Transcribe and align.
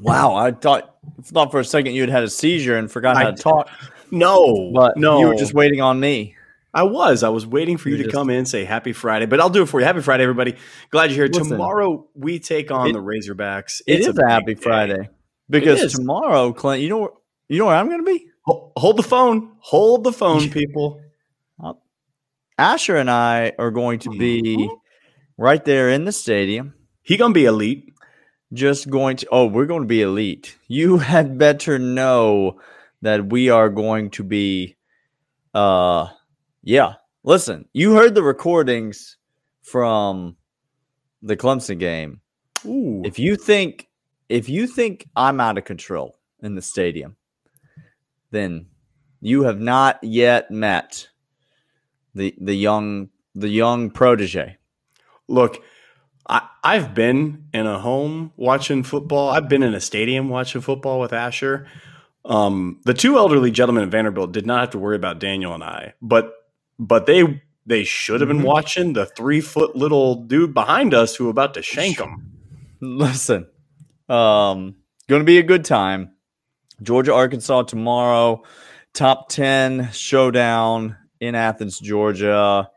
Wow, 0.00 0.34
I 0.34 0.50
thought 0.50 0.96
thought 1.22 1.50
for 1.50 1.60
a 1.60 1.64
second 1.64 1.94
you 1.94 2.00
had 2.02 2.10
had 2.10 2.22
a 2.24 2.30
seizure 2.30 2.76
and 2.76 2.90
forgot 2.90 3.16
how 3.16 3.28
I- 3.28 3.30
to 3.32 3.36
talk, 3.42 3.68
No, 4.10 4.70
but 4.74 4.96
no, 4.96 5.20
you 5.20 5.26
were 5.28 5.34
just 5.34 5.54
waiting 5.54 5.80
on 5.80 6.00
me. 6.00 6.36
I 6.76 6.82
was. 6.82 7.22
I 7.22 7.28
was 7.28 7.46
waiting 7.46 7.76
for 7.76 7.88
you 7.88 7.94
You're 7.96 8.06
to 8.06 8.12
come 8.12 8.30
in 8.30 8.36
and 8.38 8.48
say 8.48 8.64
happy 8.64 8.92
Friday, 8.92 9.26
but 9.26 9.38
I'll 9.38 9.48
do 9.50 9.62
it 9.62 9.66
for 9.66 9.78
you. 9.78 9.86
Happy 9.86 10.00
Friday, 10.02 10.24
everybody. 10.24 10.56
Glad 10.90 11.10
you're 11.12 11.26
here. 11.26 11.32
Listen. 11.32 11.50
Tomorrow 11.52 12.08
we 12.14 12.40
take 12.40 12.72
on 12.72 12.88
It- 12.90 12.92
the 12.94 12.98
Razorbacks. 12.98 13.80
It 13.86 14.00
It's 14.00 14.08
is 14.08 14.18
a 14.18 14.28
happy 14.28 14.54
day. 14.54 14.60
Friday 14.60 15.08
because 15.48 15.92
tomorrow, 15.92 16.52
Clint, 16.52 16.82
you 16.82 16.88
know 16.88 16.98
where 16.98 17.10
you 17.48 17.58
know 17.60 17.66
where 17.66 17.76
I'm 17.76 17.86
going 17.88 18.04
to 18.04 18.12
be. 18.12 18.26
Hold 18.46 18.96
the 18.96 19.02
phone. 19.04 19.52
Hold 19.60 20.02
the 20.04 20.12
phone, 20.12 20.50
people. 20.50 21.00
Asher 22.58 22.96
and 22.96 23.10
I 23.10 23.52
are 23.58 23.70
going 23.70 23.98
to 24.00 24.10
be 24.10 24.68
right 25.36 25.64
there 25.64 25.90
in 25.90 26.04
the 26.04 26.12
stadium. 26.12 26.74
He 27.02 27.16
gonna 27.16 27.34
be 27.34 27.44
elite. 27.44 27.92
Just 28.54 28.88
going 28.88 29.16
to 29.18 29.28
oh, 29.30 29.46
we're 29.46 29.66
going 29.66 29.82
to 29.82 29.88
be 29.88 30.02
elite. 30.02 30.56
You 30.68 30.98
had 31.12 31.36
better 31.38 31.78
know 31.78 32.60
that 33.02 33.26
we 33.26 33.50
are 33.50 33.68
going 33.68 34.10
to 34.10 34.24
be 34.24 34.76
uh 35.52 36.08
yeah. 36.62 36.94
Listen, 37.22 37.68
you 37.72 37.94
heard 37.94 38.14
the 38.14 38.22
recordings 38.22 39.16
from 39.62 40.36
the 41.22 41.36
Clemson 41.36 41.78
game. 41.78 42.20
Ooh, 42.66 43.02
If 43.04 43.18
you 43.18 43.36
think 43.36 43.88
if 44.28 44.48
you 44.48 44.66
think 44.66 45.08
I'm 45.16 45.40
out 45.40 45.58
of 45.58 45.64
control 45.64 46.16
in 46.42 46.54
the 46.54 46.62
stadium, 46.62 47.16
then 48.30 48.66
you 49.20 49.44
have 49.44 49.60
not 49.60 49.98
yet 50.02 50.50
met 50.50 51.08
the 52.14 52.34
the 52.40 52.54
young 52.54 53.10
the 53.34 53.48
young 53.48 53.90
protege. 53.90 54.56
look, 55.28 55.62
I, 56.28 56.48
I've 56.62 56.94
been 56.94 57.44
in 57.52 57.66
a 57.66 57.78
home 57.78 58.32
watching 58.36 58.82
football. 58.82 59.30
I've 59.30 59.48
been 59.48 59.62
in 59.62 59.74
a 59.74 59.80
stadium 59.80 60.28
watching 60.28 60.60
football 60.60 61.00
with 61.00 61.12
Asher. 61.12 61.66
Um, 62.24 62.80
the 62.84 62.94
two 62.94 63.16
elderly 63.18 63.50
gentlemen 63.50 63.84
at 63.84 63.90
Vanderbilt 63.90 64.32
did 64.32 64.46
not 64.46 64.60
have 64.60 64.70
to 64.70 64.78
worry 64.78 64.96
about 64.96 65.18
Daniel 65.18 65.52
and 65.54 65.62
I, 65.62 65.92
but 66.00 66.32
but 66.78 67.04
they 67.06 67.42
they 67.66 67.84
should 67.84 68.20
have 68.20 68.28
been 68.28 68.40
Mhm. 68.40 68.44
watching 68.44 68.92
the 68.94 69.06
three 69.06 69.40
foot 69.42 69.76
little 69.76 70.14
dude 70.14 70.54
behind 70.54 70.94
us 70.94 71.14
who 71.16 71.28
about 71.28 71.54
to 71.54 71.62
shank 71.62 71.98
him. 71.98 72.32
Listen, 72.80 73.46
um, 74.08 74.76
going 75.08 75.20
to 75.20 75.24
be 75.24 75.38
a 75.38 75.42
good 75.42 75.64
time. 75.64 76.12
Georgia, 76.82 77.14
Arkansas 77.14 77.62
tomorrow. 77.64 78.42
Top 78.94 79.28
ten 79.28 79.90
showdown 79.92 80.96
in 81.20 81.34
Athens, 81.34 81.78
Georgia. 81.78 82.70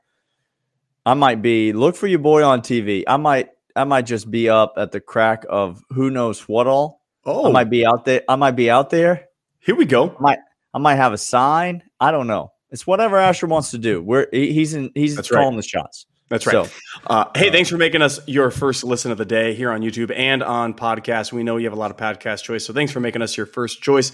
I 1.08 1.14
might 1.14 1.42
be 1.42 1.72
look 1.72 1.96
for 1.96 2.06
your 2.08 2.20
boy 2.20 2.44
on 2.44 2.60
TV. 2.62 3.04
I 3.08 3.16
might 3.16 3.50
I 3.78 3.86
might 3.86 4.06
just 4.06 4.30
be 4.30 4.50
up 4.50 4.74
at 4.76 4.92
the 4.92 5.00
crack 5.00 5.46
of 5.50 5.82
who 5.90 6.10
knows 6.10 6.42
what 6.50 6.68
all. 6.68 7.02
Oh, 7.26 7.48
I 7.48 7.52
might 7.52 7.70
be 7.70 7.86
out 7.86 8.04
there. 8.04 8.24
I 8.28 8.36
might 8.36 8.58
be 8.58 8.70
out 8.70 8.90
there. 8.90 9.28
here 9.60 9.76
we 9.76 9.86
go. 9.86 10.10
I 10.18 10.22
Might 10.22 10.40
I 10.74 10.80
might 10.80 10.96
have 10.96 11.14
a 11.14 11.18
sign. 11.18 11.84
I 12.00 12.12
don't 12.12 12.28
know. 12.28 12.52
It's 12.72 12.86
whatever 12.86 13.18
Asher 13.18 13.48
wants 13.48 13.72
to 13.72 13.78
do. 13.78 14.02
We're 14.02 14.28
he's 14.34 14.74
in 14.74 14.92
he's 14.96 15.16
That's 15.16 15.32
right. 15.32 15.40
calling 15.40 15.56
the 15.56 15.64
shots. 15.64 16.08
That's 16.30 16.46
right. 16.46 16.66
So, 16.66 16.72
Uh, 17.08 17.26
hey, 17.38 17.52
thanks 17.52 17.70
for 17.70 17.78
making 17.78 18.02
us 18.02 18.20
your 18.28 18.52
first 18.52 18.84
listen 18.84 19.12
of 19.14 19.18
the 19.18 19.24
day 19.24 19.54
here 19.54 19.72
on 19.72 19.82
YouTube 19.82 20.12
and 20.14 20.44
on 20.44 20.74
podcast. 20.74 21.32
We 21.32 21.44
know 21.44 21.56
you 21.56 21.68
have 21.68 21.74
a 21.78 21.80
lot 21.80 21.90
of 21.90 21.96
podcast 21.96 22.44
choice, 22.44 22.66
so 22.66 22.74
thanks 22.74 22.92
for 22.92 23.00
making 23.00 23.22
us 23.22 23.38
your 23.38 23.46
first 23.46 23.82
choice. 23.82 24.12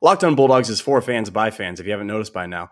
Locked 0.00 0.24
on 0.24 0.34
Bulldogs 0.34 0.68
is 0.70 0.80
for 0.80 1.00
fans 1.00 1.30
by 1.30 1.52
fans. 1.52 1.78
If 1.78 1.86
you 1.86 1.92
haven't 1.92 2.08
noticed 2.08 2.32
by 2.32 2.46
now, 2.46 2.70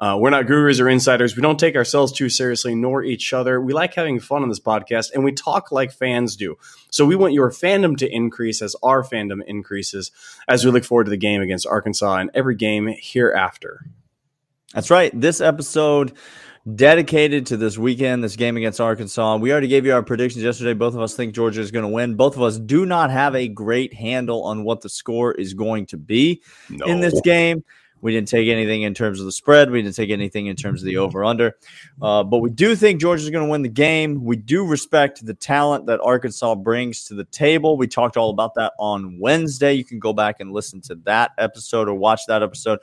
uh, 0.00 0.16
we're 0.18 0.30
not 0.30 0.46
gurus 0.46 0.80
or 0.80 0.88
insiders. 0.88 1.36
We 1.36 1.42
don't 1.42 1.60
take 1.60 1.76
ourselves 1.76 2.10
too 2.10 2.30
seriously, 2.30 2.74
nor 2.74 3.04
each 3.04 3.32
other. 3.34 3.60
We 3.60 3.72
like 3.74 3.94
having 3.94 4.18
fun 4.18 4.42
on 4.42 4.48
this 4.48 4.58
podcast, 4.58 5.12
and 5.12 5.22
we 5.22 5.32
talk 5.32 5.70
like 5.70 5.92
fans 5.92 6.36
do. 6.36 6.56
So 6.90 7.04
we 7.04 7.16
want 7.16 7.34
your 7.34 7.50
fandom 7.50 7.96
to 7.98 8.10
increase 8.10 8.62
as 8.62 8.74
our 8.82 9.02
fandom 9.04 9.44
increases 9.46 10.10
as 10.48 10.64
we 10.64 10.70
look 10.70 10.84
forward 10.84 11.04
to 11.04 11.10
the 11.10 11.16
game 11.18 11.42
against 11.42 11.66
Arkansas 11.66 12.16
and 12.16 12.30
every 12.32 12.56
game 12.56 12.92
hereafter. 12.98 13.84
That's 14.72 14.90
right. 14.90 15.12
This 15.18 15.40
episode 15.40 16.12
dedicated 16.74 17.46
to 17.46 17.56
this 17.56 17.76
weekend, 17.78 18.22
this 18.22 18.36
game 18.36 18.56
against 18.56 18.80
Arkansas. 18.80 19.36
We 19.36 19.50
already 19.50 19.68
gave 19.68 19.86
you 19.86 19.92
our 19.92 20.02
predictions 20.02 20.44
yesterday. 20.44 20.74
Both 20.74 20.94
of 20.94 21.00
us 21.00 21.14
think 21.14 21.34
Georgia 21.34 21.60
is 21.60 21.70
going 21.70 21.84
to 21.84 21.88
win. 21.88 22.14
Both 22.14 22.36
of 22.36 22.42
us 22.42 22.58
do 22.58 22.86
not 22.86 23.10
have 23.10 23.34
a 23.34 23.48
great 23.48 23.94
handle 23.94 24.44
on 24.44 24.64
what 24.64 24.80
the 24.82 24.88
score 24.88 25.32
is 25.32 25.54
going 25.54 25.86
to 25.86 25.96
be 25.96 26.42
No. 26.68 26.86
in 26.86 27.00
this 27.00 27.20
game. 27.22 27.64
We 28.00 28.12
didn't 28.12 28.28
take 28.28 28.48
anything 28.48 28.82
in 28.82 28.94
terms 28.94 29.20
of 29.20 29.26
the 29.26 29.32
spread. 29.32 29.70
We 29.70 29.82
didn't 29.82 29.96
take 29.96 30.10
anything 30.10 30.46
in 30.46 30.56
terms 30.56 30.82
of 30.82 30.86
the 30.86 30.96
over 30.96 31.24
under. 31.24 31.56
Uh, 32.00 32.24
but 32.24 32.38
we 32.38 32.50
do 32.50 32.74
think 32.74 33.00
Georgia's 33.00 33.30
going 33.30 33.44
to 33.44 33.50
win 33.50 33.62
the 33.62 33.68
game. 33.68 34.24
We 34.24 34.36
do 34.36 34.66
respect 34.66 35.24
the 35.24 35.34
talent 35.34 35.86
that 35.86 36.00
Arkansas 36.00 36.54
brings 36.56 37.04
to 37.04 37.14
the 37.14 37.24
table. 37.24 37.76
We 37.76 37.86
talked 37.86 38.16
all 38.16 38.30
about 38.30 38.54
that 38.54 38.72
on 38.78 39.18
Wednesday. 39.20 39.74
You 39.74 39.84
can 39.84 39.98
go 39.98 40.12
back 40.12 40.40
and 40.40 40.52
listen 40.52 40.80
to 40.82 40.94
that 41.04 41.32
episode 41.38 41.88
or 41.88 41.94
watch 41.94 42.26
that 42.26 42.42
episode. 42.42 42.80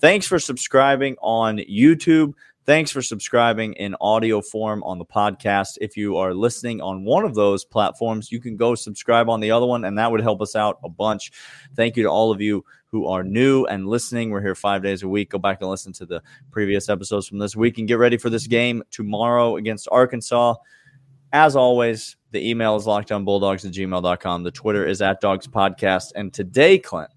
Thanks 0.00 0.26
for 0.26 0.38
subscribing 0.38 1.16
on 1.20 1.58
YouTube. 1.58 2.34
Thanks 2.68 2.90
for 2.90 3.00
subscribing 3.00 3.72
in 3.72 3.96
audio 3.98 4.42
form 4.42 4.82
on 4.82 4.98
the 4.98 5.04
podcast. 5.06 5.78
If 5.80 5.96
you 5.96 6.18
are 6.18 6.34
listening 6.34 6.82
on 6.82 7.02
one 7.02 7.24
of 7.24 7.34
those 7.34 7.64
platforms, 7.64 8.30
you 8.30 8.40
can 8.40 8.58
go 8.58 8.74
subscribe 8.74 9.30
on 9.30 9.40
the 9.40 9.50
other 9.50 9.64
one, 9.64 9.86
and 9.86 9.96
that 9.96 10.10
would 10.10 10.20
help 10.20 10.42
us 10.42 10.54
out 10.54 10.78
a 10.84 10.88
bunch. 10.90 11.32
Thank 11.74 11.96
you 11.96 12.02
to 12.02 12.10
all 12.10 12.30
of 12.30 12.42
you 12.42 12.62
who 12.88 13.06
are 13.06 13.24
new 13.24 13.64
and 13.64 13.86
listening. 13.86 14.28
We're 14.28 14.42
here 14.42 14.54
five 14.54 14.82
days 14.82 15.02
a 15.02 15.08
week. 15.08 15.30
Go 15.30 15.38
back 15.38 15.62
and 15.62 15.70
listen 15.70 15.94
to 15.94 16.04
the 16.04 16.22
previous 16.50 16.90
episodes 16.90 17.26
from 17.26 17.38
this 17.38 17.56
week 17.56 17.78
and 17.78 17.88
get 17.88 17.96
ready 17.96 18.18
for 18.18 18.28
this 18.28 18.46
game 18.46 18.82
tomorrow 18.90 19.56
against 19.56 19.88
Arkansas. 19.90 20.56
As 21.32 21.56
always, 21.56 22.18
the 22.32 22.50
email 22.50 22.76
is 22.76 22.84
lockedonbulldogs 22.84 23.64
at 23.64 23.72
gmail.com. 23.72 24.42
The 24.42 24.50
Twitter 24.50 24.86
is 24.86 25.00
at 25.00 25.22
dogs 25.22 25.46
podcast. 25.46 26.12
And 26.16 26.34
today, 26.34 26.78
Clint, 26.78 27.08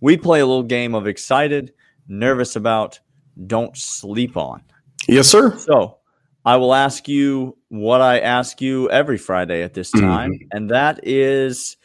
we 0.00 0.16
play 0.16 0.40
a 0.40 0.46
little 0.46 0.62
game 0.62 0.94
of 0.94 1.06
excited, 1.06 1.74
nervous 2.08 2.56
about, 2.56 3.00
don't 3.46 3.76
sleep 3.76 4.36
on. 4.36 4.62
yes, 5.08 5.28
sir. 5.28 5.56
So 5.58 5.98
I 6.44 6.56
will 6.56 6.74
ask 6.74 7.08
you 7.08 7.56
what 7.68 8.00
I 8.00 8.20
ask 8.20 8.60
you 8.60 8.88
every 8.90 9.18
Friday 9.18 9.62
at 9.62 9.74
this 9.74 9.90
time, 9.90 10.38
and 10.52 10.70
that 10.70 11.00
is 11.02 11.76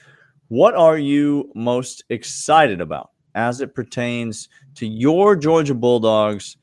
what 0.48 0.76
are 0.76 0.98
you 0.98 1.52
most 1.56 2.04
excited 2.10 2.82
about 2.82 3.12
as 3.36 3.62
it 3.62 3.74
pertains 3.74 4.50
to 4.76 4.86
your 4.86 5.36
Georgia 5.36 5.74
Bulldogs, 5.74 6.58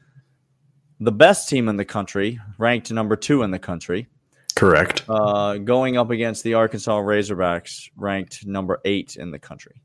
the 1.00 1.12
best 1.12 1.48
team 1.48 1.68
in 1.68 1.76
the 1.76 1.84
country, 1.84 2.38
ranked 2.58 2.90
number 2.92 3.16
two 3.16 3.42
in 3.42 3.50
the 3.50 3.58
country, 3.58 4.06
Correct. 4.54 5.04
uh, 5.08 5.56
going 5.58 5.96
up 5.96 6.10
against 6.10 6.44
the 6.44 6.54
Arkansas 6.54 6.98
Razorbacks, 7.00 7.88
ranked 7.96 8.46
number 8.46 8.80
eight 8.84 9.16
in 9.16 9.30
the 9.30 9.38
country? 9.38 9.80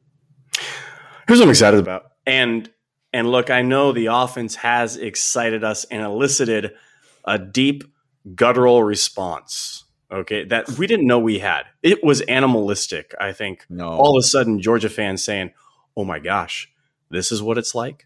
Here's 1.28 1.40
what 1.40 1.46
I'm 1.46 1.50
excited 1.52 1.80
about. 1.80 2.12
And 2.26 2.70
and 3.14 3.30
look, 3.32 3.50
I 3.50 3.62
know 3.62 3.92
the 3.92 4.08
offense 4.08 4.56
has 4.56 4.98
excited 4.98 5.64
us 5.64 5.86
and 5.86 6.02
elicited 6.02 6.74
a 7.26 7.38
deep 7.40 7.84
guttural 8.36 8.84
response. 8.84 9.84
Okay, 10.12 10.44
that 10.46 10.70
we 10.78 10.86
didn't 10.86 11.08
know 11.08 11.20
we 11.20 11.40
had. 11.40 11.64
It 11.82 12.04
was 12.04 12.22
animalistic. 12.22 13.16
I 13.20 13.32
think 13.34 13.66
No. 13.70 13.90
all 13.90 14.18
of 14.18 14.22
a 14.22 14.28
sudden 14.28 14.62
Georgia 14.62 14.90
fans 14.90 15.24
saying, 15.24 15.52
"Oh 15.98 16.04
my 16.06 16.20
gosh, 16.20 16.72
this 17.10 17.32
is 17.32 17.42
what 17.42 17.58
it's 17.58 17.74
like. 17.74 18.06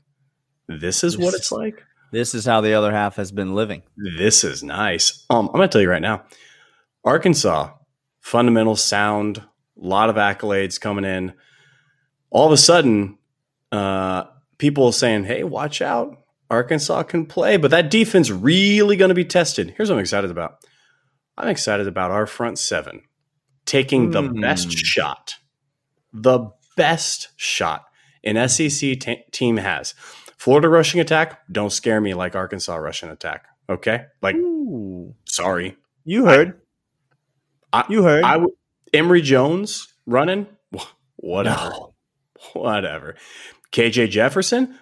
This 0.68 1.04
is 1.04 1.18
what 1.18 1.34
it's 1.34 1.52
like. 1.52 1.84
this 2.14 2.34
is 2.34 2.46
how 2.46 2.62
the 2.62 2.74
other 2.74 2.92
half 2.94 3.18
has 3.18 3.32
been 3.34 3.56
living. 3.56 3.82
This 4.18 4.44
is 4.46 4.64
nice." 4.64 5.26
Um, 5.30 5.48
I'm 5.48 5.54
going 5.56 5.68
to 5.68 5.72
tell 5.72 5.82
you 5.82 5.90
right 5.90 6.02
now, 6.02 6.24
Arkansas, 7.04 7.72
fundamental 8.22 8.76
sound, 8.78 9.40
a 9.40 9.44
lot 9.76 10.10
of 10.10 10.16
accolades 10.16 10.80
coming 10.80 11.04
in. 11.06 11.34
All 12.30 12.46
of 12.48 12.52
a 12.54 12.58
sudden, 12.58 13.18
uh, 13.72 14.26
people 14.58 14.92
saying, 14.92 15.26
"Hey, 15.26 15.44
watch 15.44 15.82
out! 15.82 16.18
Arkansas 16.50 17.04
can 17.04 17.26
play," 17.26 17.58
but 17.58 17.72
that 17.72 17.90
defense 17.92 18.30
really 18.30 18.96
going 18.96 19.10
to 19.10 19.16
be 19.16 19.26
tested. 19.26 19.74
Here's 19.78 19.90
what 19.90 19.96
I'm 19.96 20.02
excited 20.02 20.32
about. 20.32 20.58
I'm 21.38 21.50
excited 21.50 21.88
about 21.88 22.12
our 22.12 22.26
front 22.26 22.58
seven 22.60 23.02
taking 23.66 24.12
the 24.12 24.22
Hmm. 24.24 24.40
best 24.42 24.72
shot, 24.72 25.36
the 26.14 26.50
best 26.76 27.30
shot 27.36 27.84
an 28.24 28.38
SEC 28.38 28.96
t- 28.96 29.24
team 29.32 29.58
has. 29.58 29.94
Florida 30.38 30.70
rushing 30.70 31.00
attack, 31.02 31.40
don't 31.52 31.72
scare 31.72 32.00
me 32.02 32.14
like 32.14 32.36
Arkansas 32.36 32.76
rushing 32.76 33.10
attack. 33.10 33.46
Okay, 33.70 34.06
like 34.22 34.36
Ooh. 34.36 35.14
sorry, 35.26 35.76
You 36.06 36.26
heard. 36.26 36.62
I- 37.74 37.86
you 37.90 38.04
heard. 38.04 38.24
I 38.24 38.44
Emory 38.94 39.22
Jones 39.22 39.88
running. 40.06 40.48
Whatever. 41.18 41.70
No. 41.70 41.94
Whatever. 42.54 43.16
KJ 43.72 44.10
Jefferson, 44.10 44.78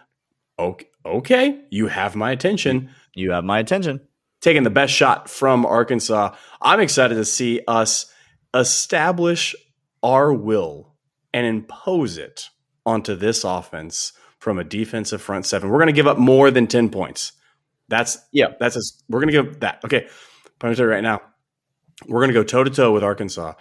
okay, 0.59 0.87
okay, 1.05 1.61
you 1.69 1.87
have 1.87 2.15
my 2.15 2.31
attention. 2.31 2.89
You 3.13 3.31
have 3.31 3.43
my 3.43 3.59
attention. 3.59 4.01
Taking 4.41 4.63
the 4.63 4.69
best 4.69 4.93
shot 4.93 5.29
from 5.29 5.65
Arkansas. 5.65 6.35
I'm 6.61 6.79
excited 6.79 7.15
to 7.15 7.25
see 7.25 7.61
us 7.67 8.11
establish 8.53 9.55
our 10.03 10.33
will 10.33 10.95
and 11.33 11.45
impose 11.45 12.17
it 12.17 12.49
onto 12.85 13.15
this 13.15 13.43
offense 13.43 14.13
from 14.39 14.59
a 14.59 14.63
defensive 14.63 15.21
front 15.21 15.45
seven. 15.45 15.69
We're 15.69 15.79
going 15.79 15.87
to 15.87 15.93
give 15.93 16.07
up 16.07 16.17
more 16.17 16.51
than 16.51 16.67
10 16.67 16.89
points. 16.89 17.31
That's 17.87 18.17
yeah, 18.31 18.49
that's 18.59 18.75
a, 18.75 18.81
we're 19.09 19.19
going 19.21 19.33
to 19.33 19.43
give 19.43 19.59
that. 19.61 19.81
Okay. 19.83 20.01
I'm 20.01 20.09
going 20.59 20.73
to 20.73 20.77
tell 20.77 20.85
you 20.85 20.91
right 20.91 21.03
now, 21.03 21.21
we're 22.07 22.21
going 22.21 22.29
to 22.29 22.33
go 22.33 22.43
toe 22.43 22.63
to 22.63 22.69
toe 22.69 22.91
with 22.91 23.03
Arkansas 23.03 23.53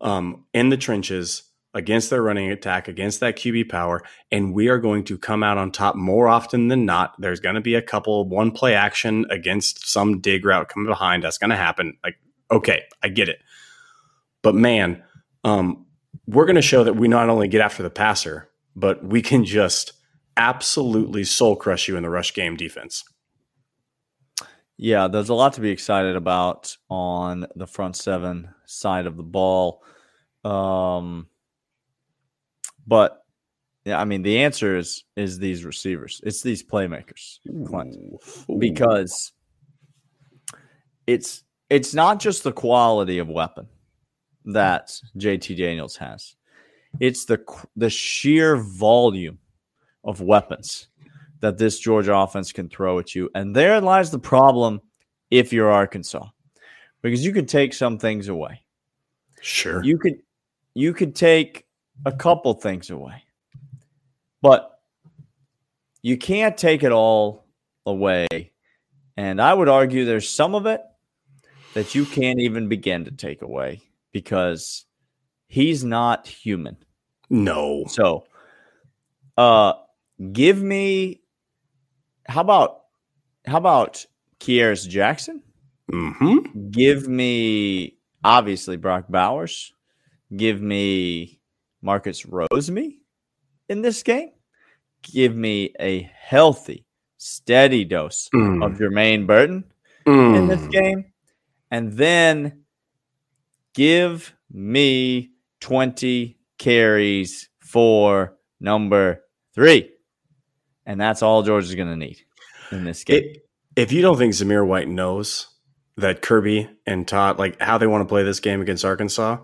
um, 0.00 0.44
in 0.52 0.68
the 0.68 0.76
trenches 0.76 1.42
against 1.78 2.10
their 2.10 2.22
running 2.22 2.50
attack, 2.50 2.88
against 2.88 3.20
that 3.20 3.36
QB 3.36 3.68
power, 3.68 4.02
and 4.32 4.52
we 4.52 4.66
are 4.68 4.78
going 4.78 5.04
to 5.04 5.16
come 5.16 5.44
out 5.44 5.56
on 5.56 5.70
top 5.70 5.94
more 5.94 6.26
often 6.26 6.66
than 6.66 6.84
not. 6.84 7.14
There's 7.20 7.38
going 7.38 7.54
to 7.54 7.60
be 7.60 7.76
a 7.76 7.82
couple 7.82 8.28
one 8.28 8.50
play 8.50 8.74
action 8.74 9.24
against 9.30 9.88
some 9.88 10.20
dig 10.20 10.44
route 10.44 10.68
coming 10.68 10.88
behind. 10.88 11.22
That's 11.22 11.38
going 11.38 11.50
to 11.50 11.56
happen. 11.56 11.96
Like, 12.02 12.16
okay, 12.50 12.82
I 13.00 13.08
get 13.08 13.28
it. 13.28 13.38
But 14.42 14.56
man, 14.56 15.04
um, 15.44 15.86
we're 16.26 16.46
going 16.46 16.56
to 16.56 16.62
show 16.62 16.82
that 16.82 16.96
we 16.96 17.06
not 17.06 17.28
only 17.28 17.46
get 17.46 17.60
after 17.60 17.84
the 17.84 17.90
passer, 17.90 18.48
but 18.74 19.04
we 19.04 19.22
can 19.22 19.44
just 19.44 19.92
absolutely 20.36 21.22
soul 21.22 21.54
crush 21.54 21.86
you 21.86 21.96
in 21.96 22.02
the 22.02 22.10
rush 22.10 22.34
game 22.34 22.56
defense. 22.56 23.04
Yeah, 24.76 25.06
there's 25.06 25.28
a 25.28 25.34
lot 25.34 25.52
to 25.54 25.60
be 25.60 25.70
excited 25.70 26.16
about 26.16 26.76
on 26.90 27.46
the 27.54 27.66
front 27.68 27.94
seven 27.94 28.48
side 28.66 29.06
of 29.06 29.16
the 29.16 29.22
ball. 29.22 29.82
Um, 30.44 31.28
but 32.88 33.22
yeah, 33.84 34.00
I 34.00 34.04
mean 34.04 34.22
the 34.22 34.38
answer 34.38 34.76
is 34.76 35.04
is 35.16 35.38
these 35.38 35.64
receivers. 35.64 36.20
It's 36.24 36.42
these 36.42 36.62
playmakers, 36.62 37.38
Clint, 37.66 37.96
because 38.58 39.32
it's 41.06 41.44
it's 41.70 41.94
not 41.94 42.18
just 42.18 42.42
the 42.42 42.52
quality 42.52 43.18
of 43.18 43.28
weapon 43.28 43.68
that 44.46 44.90
JT 45.16 45.56
Daniels 45.56 45.96
has. 45.96 46.34
It's 46.98 47.26
the 47.26 47.44
the 47.76 47.90
sheer 47.90 48.56
volume 48.56 49.38
of 50.04 50.22
weapons 50.22 50.88
that 51.40 51.58
this 51.58 51.78
Georgia 51.78 52.16
offense 52.16 52.50
can 52.52 52.68
throw 52.68 52.98
at 52.98 53.14
you, 53.14 53.30
and 53.34 53.54
there 53.54 53.80
lies 53.80 54.10
the 54.10 54.18
problem 54.18 54.80
if 55.30 55.52
you're 55.52 55.70
Arkansas, 55.70 56.26
because 57.02 57.24
you 57.24 57.32
can 57.32 57.46
take 57.46 57.74
some 57.74 57.98
things 57.98 58.28
away. 58.28 58.62
Sure, 59.40 59.84
you 59.84 59.98
could 59.98 60.20
you 60.74 60.92
could 60.94 61.14
take 61.14 61.67
a 62.04 62.12
couple 62.12 62.54
things 62.54 62.90
away. 62.90 63.24
But 64.40 64.78
you 66.02 66.16
can't 66.16 66.56
take 66.56 66.82
it 66.82 66.92
all 66.92 67.46
away. 67.86 68.52
And 69.16 69.42
I 69.42 69.52
would 69.52 69.68
argue 69.68 70.04
there's 70.04 70.28
some 70.28 70.54
of 70.54 70.66
it 70.66 70.80
that 71.74 71.94
you 71.94 72.04
can't 72.04 72.40
even 72.40 72.68
begin 72.68 73.04
to 73.04 73.10
take 73.10 73.42
away 73.42 73.82
because 74.12 74.84
he's 75.48 75.84
not 75.84 76.26
human. 76.26 76.76
No. 77.28 77.84
So, 77.88 78.24
uh, 79.36 79.74
give 80.32 80.62
me 80.62 81.20
how 82.26 82.42
about 82.42 82.80
how 83.46 83.58
about 83.58 84.06
Kearis 84.40 84.88
Jackson? 84.88 85.42
Mm-hmm. 85.92 86.70
Give 86.70 87.08
me 87.08 87.96
obviously 88.22 88.76
Brock 88.76 89.06
Bowers. 89.08 89.72
Give 90.34 90.60
me 90.60 91.37
Marcus 91.82 92.22
Rosemy 92.24 92.96
in 93.68 93.82
this 93.82 94.02
game. 94.02 94.30
Give 95.02 95.34
me 95.34 95.74
a 95.78 96.10
healthy, 96.14 96.84
steady 97.16 97.84
dose 97.84 98.28
mm. 98.34 98.64
of 98.64 98.78
Jermaine 98.78 99.26
Burton 99.26 99.64
mm. 100.06 100.36
in 100.36 100.48
this 100.48 100.60
mm. 100.60 100.70
game. 100.70 101.04
And 101.70 101.92
then 101.92 102.64
give 103.74 104.34
me 104.50 105.30
20 105.60 106.38
carries 106.58 107.48
for 107.60 108.36
number 108.60 109.24
three. 109.54 109.90
And 110.86 111.00
that's 111.00 111.22
all 111.22 111.42
George 111.42 111.64
is 111.64 111.74
going 111.74 111.88
to 111.88 111.96
need 111.96 112.18
in 112.72 112.84
this 112.84 113.04
game. 113.04 113.24
It, 113.24 113.48
if 113.76 113.92
you 113.92 114.02
don't 114.02 114.16
think 114.16 114.32
Zamir 114.32 114.66
White 114.66 114.88
knows 114.88 115.48
that 115.96 116.22
Kirby 116.22 116.68
and 116.86 117.06
Todd, 117.06 117.38
like 117.38 117.60
how 117.60 117.78
they 117.78 117.86
want 117.86 118.02
to 118.02 118.08
play 118.08 118.22
this 118.22 118.40
game 118.40 118.60
against 118.60 118.84
Arkansas, 118.84 119.38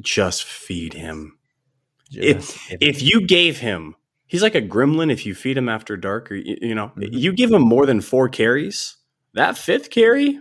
just 0.00 0.44
feed 0.44 0.94
him. 0.94 1.38
Just 2.10 2.56
if 2.70 2.76
if 2.80 3.02
you 3.02 3.26
gave 3.26 3.58
him, 3.58 3.96
he's 4.26 4.42
like 4.42 4.54
a 4.54 4.62
gremlin. 4.62 5.12
If 5.12 5.26
you 5.26 5.34
feed 5.34 5.58
him 5.58 5.68
after 5.68 5.96
dark, 5.96 6.30
or 6.30 6.36
you, 6.36 6.56
you 6.60 6.74
know, 6.74 6.92
mm-hmm. 6.96 7.12
you 7.12 7.32
give 7.32 7.52
him 7.52 7.62
more 7.62 7.86
than 7.86 8.00
four 8.00 8.28
carries, 8.28 8.96
that 9.34 9.58
fifth 9.58 9.90
carry, 9.90 10.38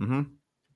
mm-hmm. 0.00 0.22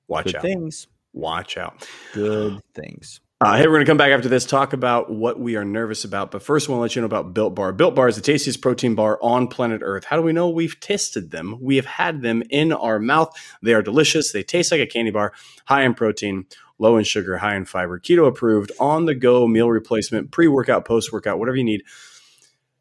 watch 0.07 0.25
Good 0.25 0.35
out. 0.35 0.41
Things. 0.41 0.87
Watch 1.13 1.57
out. 1.57 1.87
Good 2.13 2.61
things. 2.75 3.21
Uh, 3.41 3.55
hey, 3.55 3.65
we're 3.67 3.75
going 3.75 3.85
to 3.85 3.89
come 3.89 3.95
back 3.95 4.11
after 4.11 4.27
this, 4.27 4.45
talk 4.45 4.73
about 4.73 5.09
what 5.09 5.39
we 5.39 5.55
are 5.55 5.63
nervous 5.63 6.03
about. 6.03 6.29
But 6.29 6.43
first, 6.43 6.67
I 6.67 6.73
want 6.73 6.79
to 6.79 6.81
let 6.81 6.95
you 6.97 7.01
know 7.01 7.05
about 7.05 7.33
Built 7.33 7.55
Bar. 7.55 7.71
Built 7.71 7.95
Bar 7.95 8.09
is 8.09 8.17
the 8.17 8.21
tastiest 8.21 8.61
protein 8.61 8.95
bar 8.95 9.17
on 9.21 9.47
planet 9.47 9.79
Earth. 9.81 10.03
How 10.03 10.17
do 10.17 10.23
we 10.23 10.33
know? 10.33 10.49
We've 10.49 10.77
tested 10.81 11.31
them. 11.31 11.57
We 11.61 11.77
have 11.77 11.85
had 11.85 12.21
them 12.21 12.43
in 12.49 12.73
our 12.73 12.99
mouth. 12.99 13.33
They 13.61 13.73
are 13.73 13.81
delicious. 13.81 14.33
They 14.33 14.43
taste 14.43 14.73
like 14.73 14.81
a 14.81 14.85
candy 14.85 15.11
bar, 15.11 15.31
high 15.67 15.83
in 15.83 15.93
protein 15.93 16.47
low 16.79 16.97
in 16.97 17.05
sugar, 17.05 17.37
high 17.37 17.55
in 17.55 17.63
fiber, 17.63 17.97
keto 17.97 18.27
approved, 18.27 18.73
on 18.77 19.05
the 19.05 19.15
go 19.15 19.47
meal 19.47 19.69
replacement, 19.69 20.31
pre 20.31 20.49
workout, 20.49 20.83
post 20.83 21.13
workout, 21.13 21.39
whatever 21.39 21.55
you 21.55 21.63
need. 21.63 21.83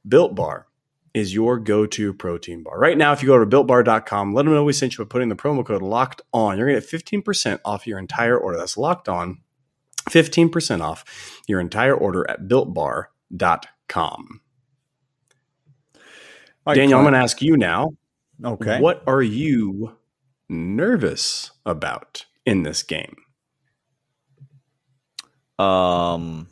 Built 0.09 0.35
Bar 0.35 0.67
is 1.15 1.33
your 1.33 1.61
go 1.61 1.87
to 1.87 2.13
protein 2.13 2.65
bar. 2.65 2.81
Right 2.81 2.99
now, 2.99 3.13
if 3.13 3.23
you 3.23 3.29
go 3.29 3.39
to 3.39 3.47
builtbar.com, 3.47 4.35
let 4.35 4.45
them 4.45 4.55
know 4.55 4.65
we 4.65 4.73
sent 4.73 4.99
you 4.99 5.05
by 5.05 5.09
putting 5.09 5.29
the 5.29 5.37
promo 5.37 5.65
code 5.65 5.83
locked 5.83 6.23
on. 6.33 6.59
You're 6.59 6.69
going 6.69 6.81
to 6.81 6.87
get 6.99 7.25
15% 7.25 7.61
off 7.65 7.87
your 7.87 8.01
entire 8.01 8.37
order. 8.37 8.59
That's 8.59 8.77
locked 8.77 9.09
on. 9.09 9.39
15% 10.09 10.81
off 10.81 11.05
your 11.47 11.61
entire 11.61 11.95
order 11.95 12.29
at 12.29 12.43
builtbar.com. 12.43 14.41
Right, 16.67 16.75
Daniel, 16.75 16.99
I'm 16.99 17.05
going 17.05 17.15
to 17.15 17.21
ask 17.21 17.41
you 17.41 17.57
now. 17.57 17.93
Okay. 18.45 18.81
What 18.81 19.03
are 19.07 19.23
you 19.23 19.97
nervous 20.49 21.51
about 21.65 22.27
in 22.45 22.63
this 22.63 22.83
game? 22.83 23.17
Um, 25.59 26.49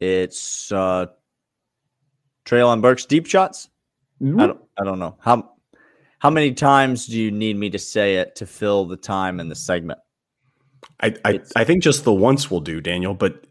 it's 0.00 0.72
uh, 0.72 1.06
Treylon 2.44 2.80
Burks' 2.80 3.04
deep 3.04 3.26
shots. 3.26 3.68
Mm-hmm. 4.22 4.40
I 4.40 4.46
don't. 4.46 4.60
I 4.80 4.84
don't 4.84 4.98
know 4.98 5.16
how. 5.20 5.52
How 6.18 6.30
many 6.30 6.52
times 6.52 7.06
do 7.06 7.16
you 7.16 7.30
need 7.30 7.56
me 7.56 7.70
to 7.70 7.78
say 7.78 8.16
it 8.16 8.34
to 8.36 8.46
fill 8.46 8.86
the 8.86 8.96
time 8.96 9.38
in 9.38 9.48
the 9.48 9.54
segment? 9.54 10.00
I 11.00 11.14
I, 11.24 11.40
I 11.56 11.64
think 11.64 11.82
just 11.82 12.04
the 12.04 12.12
once 12.12 12.50
will 12.50 12.60
do, 12.60 12.80
Daniel. 12.80 13.14
But 13.14 13.46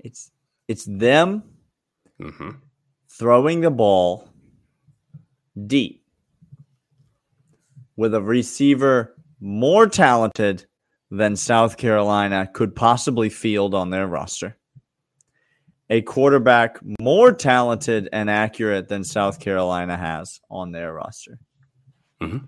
it's 0.00 0.30
it's 0.68 0.84
them 0.84 1.42
mm-hmm. 2.20 2.50
throwing 3.08 3.60
the 3.60 3.70
ball 3.70 4.28
deep 5.66 6.04
with 7.96 8.14
a 8.14 8.22
receiver 8.22 9.14
more 9.40 9.86
talented 9.86 10.64
than 11.10 11.36
South 11.36 11.76
Carolina 11.76 12.48
could 12.52 12.74
possibly 12.76 13.28
field 13.28 13.74
on 13.74 13.90
their 13.90 14.06
roster. 14.06 14.56
A 15.90 16.02
quarterback 16.02 16.78
more 17.00 17.32
talented 17.32 18.08
and 18.12 18.28
accurate 18.28 18.88
than 18.88 19.04
South 19.04 19.40
Carolina 19.40 19.96
has 19.96 20.40
on 20.50 20.70
their 20.70 20.92
roster. 20.92 21.38
Mm-hmm. 22.20 22.44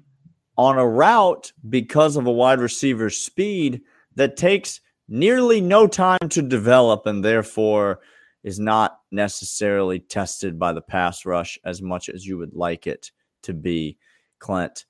On 0.58 0.78
a 0.78 0.86
route, 0.86 1.52
because 1.68 2.16
of 2.16 2.26
a 2.26 2.32
wide 2.32 2.60
receiver's 2.60 3.16
speed 3.16 3.80
that 4.16 4.36
takes 4.36 4.80
nearly 5.08 5.60
no 5.60 5.86
time 5.86 6.28
to 6.30 6.42
develop 6.42 7.06
and 7.06 7.24
therefore 7.24 8.00
is 8.42 8.58
not 8.58 9.00
necessarily 9.10 9.98
tested 9.98 10.58
by 10.58 10.72
the 10.72 10.80
pass 10.80 11.26
rush 11.26 11.58
as 11.64 11.82
much 11.82 12.08
as 12.08 12.26
you 12.26 12.38
would 12.38 12.54
like 12.54 12.86
it 12.86 13.10
to 13.42 13.52
be, 13.52 13.98
Clint. 14.38 14.86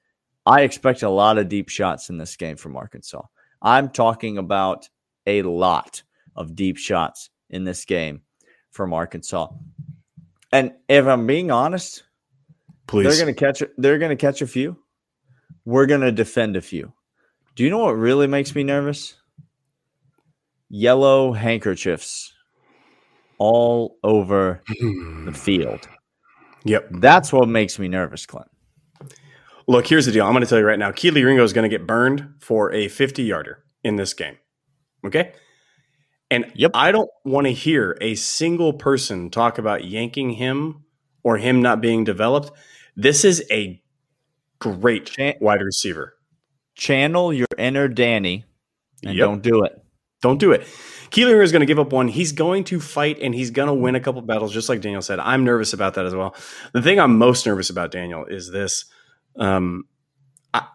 I 0.46 0.62
expect 0.62 1.02
a 1.02 1.08
lot 1.08 1.38
of 1.38 1.48
deep 1.48 1.68
shots 1.68 2.10
in 2.10 2.18
this 2.18 2.36
game 2.36 2.56
from 2.56 2.76
Arkansas. 2.76 3.22
I'm 3.62 3.88
talking 3.90 4.38
about 4.38 4.88
a 5.26 5.42
lot 5.42 6.02
of 6.36 6.54
deep 6.54 6.76
shots 6.76 7.30
in 7.50 7.64
this 7.64 7.84
game 7.84 8.22
from 8.70 8.92
Arkansas. 8.92 9.48
And 10.52 10.72
if 10.88 11.06
I'm 11.06 11.26
being 11.26 11.50
honest, 11.50 12.04
please, 12.86 13.06
they're 13.06 13.24
going 13.24 13.34
to 13.34 13.38
catch. 13.38 13.62
They're 13.76 13.98
going 13.98 14.10
to 14.10 14.16
catch 14.16 14.42
a 14.42 14.46
few. 14.46 14.78
We're 15.64 15.86
going 15.86 16.00
to 16.00 16.12
defend 16.12 16.56
a 16.56 16.60
few. 16.60 16.92
Do 17.54 17.64
you 17.64 17.70
know 17.70 17.78
what 17.78 17.96
really 17.96 18.26
makes 18.26 18.54
me 18.54 18.62
nervous? 18.62 19.14
Yellow 20.68 21.32
handkerchiefs 21.32 22.32
all 23.38 23.98
over 24.04 24.62
the 24.68 24.74
hmm. 24.78 25.32
field. 25.32 25.88
Yep, 26.64 26.88
that's 27.00 27.32
what 27.32 27.48
makes 27.48 27.78
me 27.78 27.88
nervous, 27.88 28.26
Clint. 28.26 28.48
Look, 29.66 29.86
here's 29.86 30.06
the 30.06 30.12
deal. 30.12 30.26
I'm 30.26 30.32
going 30.32 30.42
to 30.42 30.48
tell 30.48 30.58
you 30.58 30.64
right 30.64 30.78
now. 30.78 30.90
Kelee 30.90 31.24
Ringo 31.24 31.44
is 31.44 31.52
going 31.52 31.68
to 31.68 31.74
get 31.74 31.86
burned 31.86 32.34
for 32.40 32.72
a 32.72 32.88
50 32.88 33.22
yarder 33.22 33.64
in 33.82 33.96
this 33.96 34.14
game. 34.14 34.36
Okay. 35.06 35.32
And 36.30 36.50
Yep. 36.54 36.72
I 36.74 36.92
don't 36.92 37.10
want 37.24 37.46
to 37.46 37.52
hear 37.52 37.96
a 38.00 38.14
single 38.14 38.72
person 38.72 39.30
talk 39.30 39.58
about 39.58 39.84
yanking 39.84 40.30
him 40.30 40.84
or 41.22 41.38
him 41.38 41.62
not 41.62 41.80
being 41.80 42.04
developed. 42.04 42.52
This 42.96 43.24
is 43.24 43.44
a 43.50 43.82
great 44.58 45.06
Chan- 45.06 45.36
wide 45.40 45.62
receiver. 45.62 46.14
Channel 46.74 47.32
your 47.32 47.48
inner 47.58 47.88
Danny 47.88 48.44
and 49.04 49.16
Yep. 49.16 49.26
don't 49.26 49.42
do 49.42 49.64
it. 49.64 49.82
Don't 50.22 50.38
do 50.38 50.52
it. 50.52 50.66
Keeler 51.10 51.42
is 51.42 51.50
going 51.50 51.60
to 51.60 51.66
give 51.66 51.78
up 51.78 51.92
one. 51.92 52.08
He's 52.08 52.32
going 52.32 52.64
to 52.64 52.78
fight 52.78 53.18
and 53.20 53.34
he's 53.34 53.50
going 53.50 53.68
to 53.68 53.74
win 53.74 53.94
a 53.94 54.00
couple 54.00 54.22
battles, 54.22 54.52
just 54.52 54.68
like 54.68 54.80
Daniel 54.80 55.02
said. 55.02 55.18
I'm 55.18 55.44
nervous 55.44 55.72
about 55.72 55.94
that 55.94 56.06
as 56.06 56.14
well. 56.14 56.34
The 56.72 56.82
thing 56.82 57.00
I'm 57.00 57.18
most 57.18 57.46
nervous 57.46 57.70
about, 57.70 57.90
Daniel, 57.90 58.26
is 58.26 58.50
this. 58.50 58.84
Um, 59.36 59.84
I, 60.54 60.66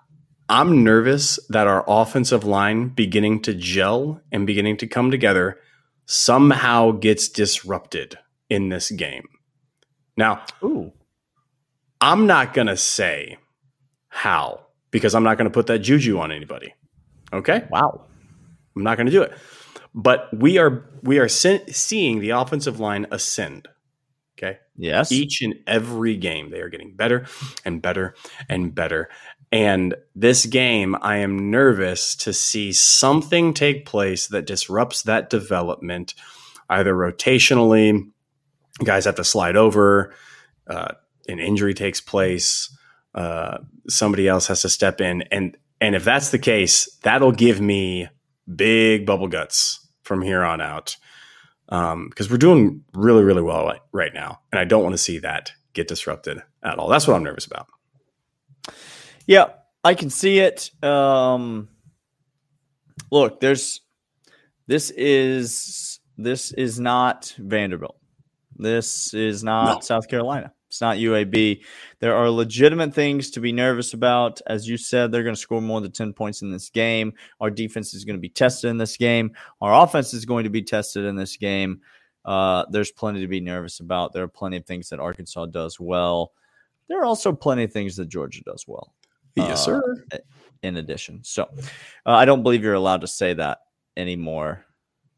I'm 0.49 0.83
nervous 0.83 1.39
that 1.49 1.67
our 1.67 1.85
offensive 1.87 2.43
line 2.43 2.89
beginning 2.89 3.41
to 3.43 3.53
gel 3.53 4.21
and 4.31 4.45
beginning 4.47 4.77
to 4.77 4.87
come 4.87 5.11
together 5.11 5.59
somehow 6.05 6.91
gets 6.91 7.29
disrupted 7.29 8.17
in 8.49 8.69
this 8.69 8.91
game. 8.91 9.27
Now, 10.17 10.43
Ooh. 10.63 10.91
I'm 12.01 12.27
not 12.27 12.53
going 12.53 12.67
to 12.67 12.77
say 12.77 13.37
how 14.09 14.64
because 14.95 15.13
I'm 15.13 15.23
not 15.23 15.37
going 15.37 15.43
to 15.49 15.53
put 15.53 15.67
that 15.67 15.79
juju 15.79 16.19
on 16.19 16.31
anybody. 16.31 16.73
Okay? 17.33 17.65
Wow. 17.69 18.05
I'm 18.77 18.83
not 18.83 18.95
going 18.95 19.07
to 19.07 19.11
do 19.11 19.23
it. 19.23 19.33
But 19.93 20.29
we 20.33 20.57
are 20.57 20.85
we 21.03 21.19
are 21.19 21.27
sen- 21.27 21.67
seeing 21.67 22.19
the 22.21 22.29
offensive 22.29 22.79
line 22.79 23.05
ascend. 23.11 23.67
Okay, 24.37 24.57
Yes. 24.77 25.11
each 25.11 25.41
and 25.41 25.55
every 25.67 26.15
game 26.15 26.49
they 26.49 26.61
are 26.61 26.69
getting 26.69 26.95
better 26.95 27.25
and 27.65 27.81
better 27.81 28.15
and 28.47 28.73
better. 28.73 29.09
And 29.51 29.95
this 30.15 30.45
game, 30.45 30.95
I 31.01 31.17
am 31.17 31.49
nervous 31.51 32.15
to 32.17 32.31
see 32.33 32.71
something 32.73 33.53
take 33.53 33.85
place 33.85 34.27
that 34.27 34.45
disrupts 34.47 35.03
that 35.03 35.29
development, 35.29 36.13
either 36.69 36.93
rotationally, 36.93 38.01
guys 38.83 39.05
have 39.05 39.15
to 39.15 39.23
slide 39.23 39.55
over, 39.57 40.13
uh, 40.67 40.93
an 41.27 41.39
injury 41.39 41.73
takes 41.73 42.01
place, 42.01 42.74
uh, 43.15 43.59
somebody 43.89 44.27
else 44.27 44.47
has 44.47 44.61
to 44.61 44.69
step 44.69 45.01
in, 45.01 45.23
and 45.31 45.57
and 45.81 45.95
if 45.95 46.03
that's 46.03 46.29
the 46.29 46.39
case, 46.39 46.97
that'll 47.01 47.31
give 47.31 47.59
me 47.59 48.09
big 48.53 49.05
bubble 49.05 49.27
guts 49.27 49.87
from 50.03 50.21
here 50.21 50.43
on 50.43 50.61
out 50.61 50.97
because 51.67 52.29
we're 52.29 52.37
doing 52.37 52.83
really 52.93 53.23
really 53.23 53.41
well 53.41 53.65
right, 53.65 53.79
right 53.91 54.13
now, 54.13 54.39
and 54.51 54.59
I 54.59 54.65
don't 54.65 54.83
want 54.83 54.93
to 54.93 54.99
see 54.99 55.19
that 55.19 55.51
get 55.73 55.87
disrupted 55.87 56.43
at 56.61 56.77
all. 56.77 56.89
That's 56.89 57.07
what 57.07 57.15
I'm 57.15 57.23
nervous 57.23 57.45
about. 57.45 57.67
Yeah, 59.25 59.45
I 59.83 59.95
can 59.95 60.09
see 60.09 60.39
it. 60.39 60.71
Um, 60.83 61.69
look, 63.11 63.39
there's 63.39 63.81
this 64.67 64.91
is 64.91 65.99
this 66.17 66.51
is 66.51 66.79
not 66.79 67.33
Vanderbilt. 67.37 67.97
This 68.57 69.13
is 69.13 69.43
not 69.43 69.75
No. 69.75 69.79
South 69.81 70.07
Carolina. 70.07 70.53
It's 70.75 70.81
not 70.81 70.97
UAB. 70.97 71.63
There 71.99 72.13
are 72.17 72.29
legitimate 72.29 72.93
things 72.93 73.31
to 73.31 73.39
be 73.39 73.53
nervous 73.53 73.93
about. 73.93 74.41
As 74.45 74.67
you 74.67 74.75
said, 74.75 75.09
they're 75.09 75.23
going 75.23 75.35
to 75.35 75.39
score 75.39 75.61
more 75.61 75.79
than 75.79 75.93
10 75.93 76.11
points 76.11 76.41
in 76.41 76.51
this 76.51 76.69
game. 76.69 77.13
Our 77.39 77.49
defense 77.49 77.93
is 77.93 78.03
going 78.03 78.17
to 78.17 78.21
be 78.21 78.27
tested 78.27 78.69
in 78.69 78.77
this 78.77 78.97
game. 78.97 79.31
Our 79.61 79.73
offense 79.85 80.13
is 80.13 80.25
going 80.25 80.43
to 80.43 80.49
be 80.49 80.63
tested 80.63 81.05
in 81.05 81.15
this 81.15 81.37
game. 81.37 81.79
Uh, 82.25 82.65
there's 82.71 82.91
plenty 82.91 83.21
to 83.21 83.27
be 83.27 83.39
nervous 83.39 83.79
about. 83.79 84.11
There 84.11 84.23
are 84.23 84.27
plenty 84.27 84.57
of 84.57 84.65
things 84.65 84.89
that 84.89 84.99
Arkansas 84.99 85.45
does 85.45 85.79
well. 85.79 86.33
There 86.89 86.99
are 86.99 87.05
also 87.05 87.31
plenty 87.31 87.63
of 87.63 87.71
things 87.71 87.95
that 87.95 88.09
Georgia 88.09 88.41
does 88.43 88.65
well 88.67 88.93
Yes, 89.37 89.65
Uh, 89.65 89.79
sir. 89.81 90.05
in 90.61 90.75
addition. 90.75 91.23
So 91.23 91.43
uh, 92.05 92.11
I 92.11 92.25
don't 92.25 92.43
believe 92.43 92.63
you're 92.63 92.73
allowed 92.73 93.01
to 93.01 93.07
say 93.07 93.33
that 93.35 93.59
anymore. 93.95 94.65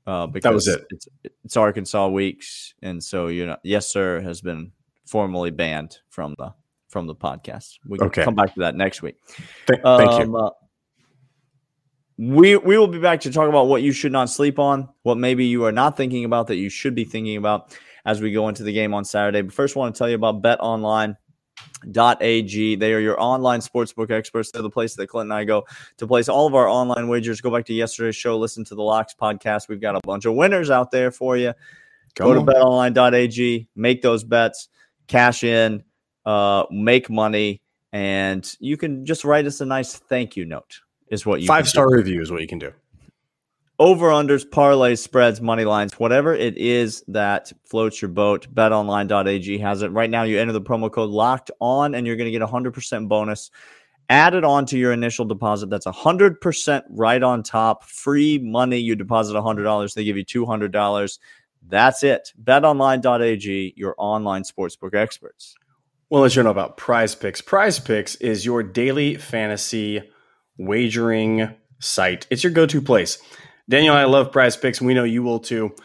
Uh, 0.05 0.27
because 0.27 0.53
was 0.53 0.67
it. 0.67 0.85
It's, 0.91 1.07
it's 1.43 1.57
Arkansas 1.57 2.07
weeks, 2.07 2.73
and 2.83 3.03
so 3.03 3.27
you 3.27 3.45
know, 3.47 3.57
yes, 3.63 3.87
sir, 3.91 4.21
has 4.21 4.39
been 4.39 4.71
formally 5.07 5.51
banned 5.51 5.97
from 6.09 6.35
the 6.37 6.53
from 6.89 7.07
the 7.07 7.15
podcast. 7.15 7.79
We 7.87 7.97
can 7.97 8.07
Okay. 8.07 8.23
come 8.23 8.35
back 8.35 8.53
to 8.53 8.59
that 8.61 8.75
next 8.75 9.01
week. 9.01 9.15
Th- 9.67 9.81
thank 9.81 10.11
you. 10.19 10.23
Um, 10.23 10.35
uh, 10.35 10.49
we 12.17 12.55
we 12.57 12.77
will 12.77 12.87
be 12.87 12.99
back 12.99 13.21
to 13.21 13.31
talk 13.31 13.49
about 13.49 13.67
what 13.67 13.81
you 13.83 13.91
should 13.91 14.11
not 14.11 14.29
sleep 14.29 14.59
on, 14.59 14.89
what 15.03 15.17
maybe 15.17 15.45
you 15.45 15.65
are 15.65 15.71
not 15.71 15.97
thinking 15.97 16.25
about 16.25 16.47
that 16.47 16.55
you 16.55 16.69
should 16.69 16.95
be 16.95 17.03
thinking 17.03 17.37
about 17.37 17.77
as 18.05 18.21
we 18.21 18.31
go 18.31 18.47
into 18.47 18.63
the 18.63 18.73
game 18.73 18.93
on 18.93 19.03
Saturday. 19.05 19.41
But 19.41 19.53
first, 19.53 19.75
I 19.75 19.79
want 19.81 19.93
to 19.93 19.99
tell 19.99 20.09
you 20.09 20.15
about 20.15 20.41
BetOnline.ag. 20.41 21.15
They 22.77 22.93
are 22.93 22.99
your 22.99 23.21
online 23.21 23.59
sportsbook 23.59 24.09
experts. 24.09 24.51
They're 24.51 24.61
the 24.61 24.69
place 24.69 24.95
that 24.95 25.07
Clint 25.07 25.25
and 25.25 25.33
I 25.33 25.43
go 25.43 25.65
to 25.97 26.07
place 26.07 26.29
all 26.29 26.47
of 26.47 26.55
our 26.55 26.67
online 26.67 27.09
wagers. 27.09 27.41
Go 27.41 27.51
back 27.51 27.65
to 27.65 27.73
yesterday's 27.73 28.15
show, 28.15 28.37
listen 28.37 28.63
to 28.65 28.75
the 28.75 28.81
Locks 28.81 29.13
podcast. 29.13 29.67
We've 29.67 29.81
got 29.81 29.95
a 29.95 29.99
bunch 30.03 30.25
of 30.25 30.35
winners 30.35 30.71
out 30.71 30.89
there 30.89 31.11
for 31.11 31.37
you. 31.37 31.53
Come 32.15 32.27
go 32.27 32.33
to 32.33 32.41
betonline.ag, 32.41 33.67
make 33.75 34.01
those 34.01 34.23
bets, 34.23 34.69
cash 35.07 35.43
in, 35.43 35.83
uh, 36.25 36.65
make 36.71 37.09
money, 37.09 37.61
and 37.93 38.55
you 38.59 38.77
can 38.77 39.05
just 39.05 39.23
write 39.23 39.45
us 39.45 39.61
a 39.61 39.65
nice 39.65 39.95
thank 39.95 40.35
you 40.35 40.45
note. 40.45 40.81
Is 41.09 41.25
what 41.25 41.41
you 41.41 41.47
Five 41.47 41.65
do 41.65 41.69
star 41.69 41.89
review 41.89 42.21
is 42.21 42.31
what 42.31 42.41
you 42.41 42.47
can 42.47 42.59
do. 42.59 42.73
over 43.79 44.09
unders, 44.09 44.43
parlays, 44.43 44.99
spreads, 44.99 45.39
money 45.39 45.63
lines, 45.63 45.93
whatever 45.99 46.33
it 46.33 46.57
is 46.57 47.03
that 47.07 47.51
floats 47.63 48.01
your 48.01 48.09
boat. 48.09 48.47
BetOnline.ag 48.53 49.57
has 49.59 49.83
it 49.83 49.91
right 49.91 50.09
now. 50.09 50.23
You 50.23 50.39
enter 50.39 50.51
the 50.53 50.61
promo 50.61 50.91
code 50.91 51.11
locked 51.11 51.51
on, 51.61 51.95
and 51.95 52.05
you're 52.05 52.15
going 52.15 52.25
to 52.25 52.31
get 52.31 52.41
a 52.41 52.47
hundred 52.47 52.73
percent 52.73 53.07
bonus 53.07 53.51
added 54.09 54.43
on 54.43 54.65
to 54.65 54.77
your 54.77 54.93
initial 54.93 55.25
deposit. 55.25 55.69
That's 55.69 55.85
a 55.85 55.91
hundred 55.91 56.41
percent 56.41 56.85
right 56.89 57.21
on 57.21 57.43
top. 57.43 57.83
Free 57.83 58.37
money. 58.39 58.79
You 58.79 58.95
deposit 58.95 59.35
a 59.37 59.41
hundred 59.41 59.63
dollars, 59.63 59.93
they 59.93 60.03
give 60.03 60.17
you 60.17 60.23
two 60.23 60.45
hundred 60.45 60.71
dollars. 60.71 61.19
That's 61.67 62.03
it. 62.03 62.31
BetOnline.ag, 62.41 63.74
your 63.75 63.95
online 63.97 64.43
sportsbook 64.43 64.95
experts. 64.95 65.55
Well, 66.09 66.21
let's 66.21 66.36
you 66.36 66.43
know 66.43 66.51
about 66.51 66.77
Prize 66.77 67.15
Picks. 67.15 67.41
Prize 67.41 67.79
Picks 67.79 68.15
is 68.15 68.45
your 68.45 68.63
daily 68.63 69.15
fantasy 69.15 70.09
wagering 70.57 71.53
site. 71.79 72.27
It's 72.29 72.43
your 72.43 72.53
go-to 72.53 72.81
place. 72.81 73.17
Daniel 73.69 73.95
and 73.95 74.01
I 74.01 74.05
love 74.05 74.31
Prize 74.31 74.55
Picks, 74.55 74.79
and 74.79 74.88
we 74.88 74.93
know 74.93 75.03
you 75.03 75.24
will 75.24 75.39
too. 75.39 75.75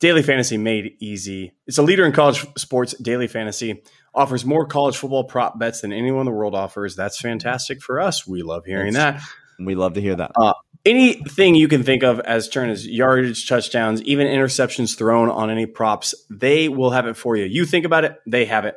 Daily 0.00 0.22
fantasy 0.22 0.58
made 0.58 0.94
easy. 1.00 1.52
It's 1.66 1.78
a 1.78 1.82
leader 1.82 2.04
in 2.04 2.12
college 2.12 2.44
sports. 2.56 2.94
Daily 2.94 3.28
fantasy 3.28 3.82
offers 4.14 4.44
more 4.44 4.66
college 4.66 4.96
football 4.96 5.24
prop 5.24 5.58
bets 5.58 5.80
than 5.80 5.92
anyone 5.92 6.20
in 6.20 6.26
the 6.26 6.32
world 6.32 6.54
offers. 6.54 6.96
That's 6.96 7.20
fantastic 7.20 7.80
for 7.80 8.00
us. 8.00 8.26
We 8.26 8.42
love 8.42 8.64
hearing 8.64 8.94
that. 8.94 9.20
We 9.60 9.74
love 9.74 9.94
to 9.94 10.00
hear 10.00 10.14
that. 10.16 10.32
Uh, 10.36 10.54
anything 10.88 11.54
you 11.54 11.68
can 11.68 11.82
think 11.82 12.02
of 12.02 12.18
as 12.20 12.48
turn 12.48 12.70
as 12.70 12.86
yardage, 12.86 13.46
touchdowns, 13.46 14.02
even 14.02 14.26
interceptions 14.26 14.96
thrown 14.96 15.28
on 15.28 15.50
any 15.50 15.66
props, 15.66 16.14
they 16.30 16.68
will 16.68 16.90
have 16.90 17.06
it 17.06 17.16
for 17.16 17.36
you. 17.36 17.44
You 17.44 17.66
think 17.66 17.84
about 17.84 18.04
it, 18.04 18.16
they 18.26 18.46
have 18.46 18.64
it. 18.64 18.76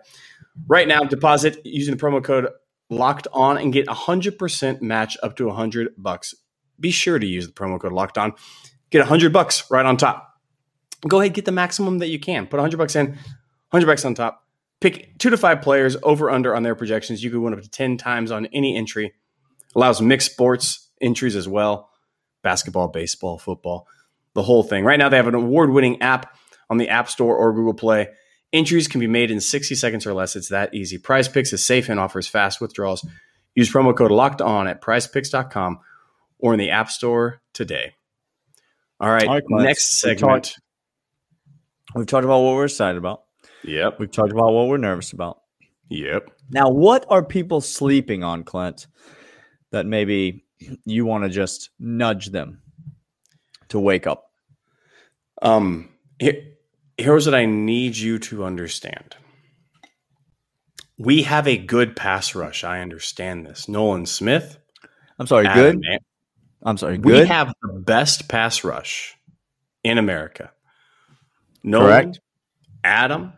Right 0.67 0.87
now, 0.87 1.01
deposit 1.01 1.61
using 1.63 1.95
the 1.95 2.01
promo 2.01 2.21
code 2.21 2.49
locked 2.89 3.27
on 3.31 3.57
and 3.57 3.71
get 3.71 3.87
a 3.87 3.93
100% 3.93 4.81
match 4.81 5.17
up 5.23 5.37
to 5.37 5.47
100 5.47 5.93
bucks. 5.97 6.35
Be 6.79 6.91
sure 6.91 7.17
to 7.17 7.25
use 7.25 7.47
the 7.47 7.53
promo 7.53 7.79
code 7.79 7.93
locked 7.93 8.17
on. 8.17 8.33
Get 8.89 8.99
100 8.99 9.31
bucks 9.31 9.71
right 9.71 9.85
on 9.85 9.95
top. 9.95 10.27
Go 11.07 11.21
ahead, 11.21 11.33
get 11.33 11.45
the 11.45 11.53
maximum 11.53 11.99
that 11.99 12.09
you 12.09 12.19
can. 12.19 12.45
Put 12.45 12.57
100 12.57 12.77
bucks 12.77 12.95
in, 12.95 13.07
100 13.07 13.85
bucks 13.85 14.03
on 14.03 14.13
top. 14.13 14.45
Pick 14.81 15.17
two 15.17 15.29
to 15.29 15.37
five 15.37 15.61
players 15.61 15.95
over 16.03 16.29
under 16.29 16.55
on 16.55 16.63
their 16.63 16.75
projections. 16.75 17.23
You 17.23 17.29
could 17.29 17.39
win 17.39 17.53
up 17.53 17.61
to 17.61 17.69
10 17.69 17.97
times 17.97 18.31
on 18.31 18.47
any 18.47 18.75
entry. 18.75 19.13
Allows 19.75 20.01
mixed 20.01 20.31
sports 20.31 20.89
entries 20.99 21.35
as 21.35 21.47
well 21.47 21.90
basketball, 22.41 22.87
baseball, 22.87 23.37
football, 23.37 23.87
the 24.33 24.43
whole 24.43 24.63
thing. 24.63 24.83
Right 24.83 24.99
now, 24.99 25.09
they 25.09 25.17
have 25.17 25.27
an 25.27 25.35
award 25.35 25.71
winning 25.71 26.01
app 26.01 26.35
on 26.69 26.77
the 26.77 26.89
App 26.89 27.09
Store 27.09 27.35
or 27.35 27.53
Google 27.53 27.73
Play. 27.73 28.09
Entries 28.53 28.87
can 28.87 28.99
be 28.99 29.07
made 29.07 29.31
in 29.31 29.39
60 29.39 29.75
seconds 29.75 30.05
or 30.05 30.13
less. 30.13 30.35
It's 30.35 30.49
that 30.49 30.73
easy. 30.73 30.97
Prize 30.97 31.27
Picks 31.27 31.53
is 31.53 31.65
safe 31.65 31.89
and 31.89 31.99
offers 31.99 32.27
fast 32.27 32.59
withdrawals. 32.59 33.05
Use 33.55 33.71
promo 33.71 33.95
code 33.95 34.11
locked 34.11 34.41
on 34.41 34.67
at 34.67 34.81
prizepicks.com 34.81 35.79
or 36.39 36.53
in 36.53 36.59
the 36.59 36.71
App 36.71 36.89
Store 36.89 37.41
today. 37.53 37.95
All 38.99 39.09
right, 39.09 39.27
All 39.27 39.33
right, 39.35 39.43
next 39.49 40.03
We 40.03 40.15
segment. 40.15 40.55
We've 41.95 42.05
talked 42.05 42.23
about 42.23 42.41
what 42.41 42.55
we're 42.55 42.65
excited 42.65 42.97
about. 42.97 43.23
Yep. 43.63 43.99
We've 43.99 44.11
talked 44.11 44.31
about 44.31 44.53
what 44.53 44.67
we're 44.67 44.77
nervous 44.77 45.11
about. 45.11 45.41
Yep. 45.89 46.29
Now, 46.49 46.69
what 46.69 47.05
are 47.09 47.23
people 47.23 47.61
sleeping 47.61 48.23
on, 48.23 48.43
Clint, 48.43 48.87
that 49.71 49.85
maybe 49.85 50.45
you 50.85 51.05
want 51.05 51.23
to 51.23 51.29
just 51.29 51.69
nudge 51.79 52.27
them 52.27 52.61
to 53.69 53.79
wake 53.79 54.07
up? 54.07 54.31
Um, 55.41 55.89
here, 56.19 56.43
here's 56.97 57.25
what 57.25 57.35
I 57.35 57.45
need 57.45 57.97
you 57.97 58.19
to 58.19 58.43
understand. 58.43 59.15
We 60.97 61.23
have 61.23 61.47
a 61.47 61.57
good 61.57 61.95
pass 61.95 62.35
rush. 62.35 62.63
I 62.63 62.81
understand 62.81 63.45
this. 63.45 63.67
Nolan 63.67 64.05
Smith. 64.05 64.57
I'm 65.17 65.27
sorry, 65.27 65.47
Adam 65.47 65.77
good. 65.77 65.85
An- 65.89 65.99
I'm 66.63 66.77
sorry, 66.77 66.99
We 66.99 67.25
have 67.25 67.51
the 67.63 67.73
best 67.73 68.27
pass 68.27 68.63
rush 68.63 69.17
in 69.83 69.97
America. 69.97 70.51
Nolan, 71.63 71.87
Correct. 71.87 72.19
Adam, 72.83 73.33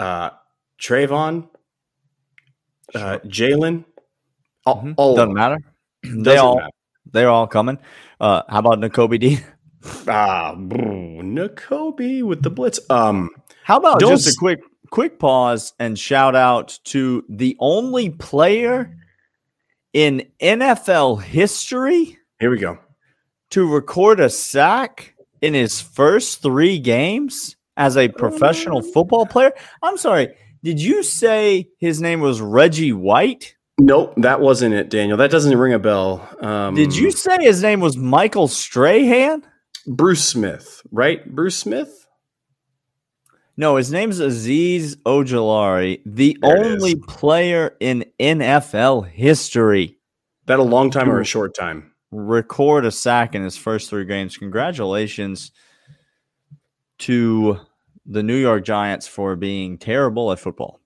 uh, 0.00 0.30
Travon, 0.80 1.48
uh, 2.94 3.18
Jalen, 3.20 3.84
all, 4.68 4.82
Mhm. 4.82 4.94
all 4.96 5.16
Doesn't 5.16 5.34
matter. 5.34 5.58
they 6.02 6.22
Doesn't 6.22 6.38
all 6.44 6.56
matter. 6.56 6.70
they're 7.12 7.30
all 7.30 7.46
coming. 7.46 7.78
Uh, 8.20 8.42
how 8.48 8.58
about 8.60 8.78
Nakobe 8.80 9.18
D? 9.20 9.38
Ah, 10.08 10.54
Nakobe 10.56 12.22
with 12.24 12.42
the 12.42 12.50
blitz. 12.50 12.80
Um, 12.90 13.30
How 13.62 13.76
about 13.78 14.00
just 14.00 14.26
a 14.28 14.34
quick 14.38 14.60
quick 14.90 15.18
pause 15.18 15.72
and 15.78 15.98
shout 15.98 16.34
out 16.34 16.78
to 16.84 17.24
the 17.28 17.56
only 17.60 18.10
player 18.10 18.96
in 19.92 20.26
NFL 20.40 21.22
history 21.22 22.18
here 22.40 22.50
we 22.50 22.58
go. 22.58 22.78
to 23.50 23.66
record 23.72 24.18
a 24.20 24.28
sack 24.30 25.14
in 25.42 25.54
his 25.54 25.80
first 25.80 26.42
3 26.42 26.78
games 26.78 27.56
as 27.76 27.96
a 27.96 28.08
professional 28.08 28.82
football 28.82 29.26
player? 29.26 29.52
I'm 29.82 29.96
sorry. 29.96 30.34
Did 30.64 30.80
you 30.80 31.02
say 31.02 31.68
his 31.78 32.00
name 32.00 32.20
was 32.20 32.40
Reggie 32.40 32.92
White? 32.92 33.54
Nope, 33.80 34.14
that 34.16 34.40
wasn't 34.40 34.74
it, 34.74 34.90
Daniel. 34.90 35.16
That 35.16 35.30
doesn't 35.30 35.56
ring 35.56 35.72
a 35.72 35.78
bell. 35.78 36.28
Um, 36.40 36.74
Did 36.74 36.96
you 36.96 37.10
say 37.12 37.36
his 37.40 37.62
name 37.62 37.80
was 37.80 37.96
Michael 37.96 38.48
Strahan? 38.48 39.44
Bruce 39.86 40.24
Smith? 40.24 40.82
Right, 40.90 41.24
Bruce 41.34 41.56
Smith. 41.56 42.06
No, 43.56 43.76
his 43.76 43.90
name's 43.90 44.20
Azeez 44.20 44.96
Ojulari, 45.04 46.00
the 46.06 46.36
There 46.42 46.58
only 46.58 46.94
player 46.96 47.76
in 47.80 48.04
NFL 48.20 49.08
history 49.08 49.98
That 50.46 50.58
a 50.60 50.62
long 50.62 50.90
time 50.90 51.10
or 51.10 51.20
a 51.20 51.24
short 51.24 51.54
time? 51.54 51.92
record 52.10 52.84
a 52.86 52.90
sack 52.90 53.34
in 53.34 53.42
his 53.42 53.56
first 53.56 53.90
three 53.90 54.04
games. 54.04 54.36
Congratulations 54.36 55.50
to 57.00 57.58
the 58.06 58.22
New 58.22 58.36
York 58.36 58.64
Giants 58.64 59.06
for 59.06 59.36
being 59.36 59.76
terrible 59.76 60.32
at 60.32 60.38
football. 60.38 60.80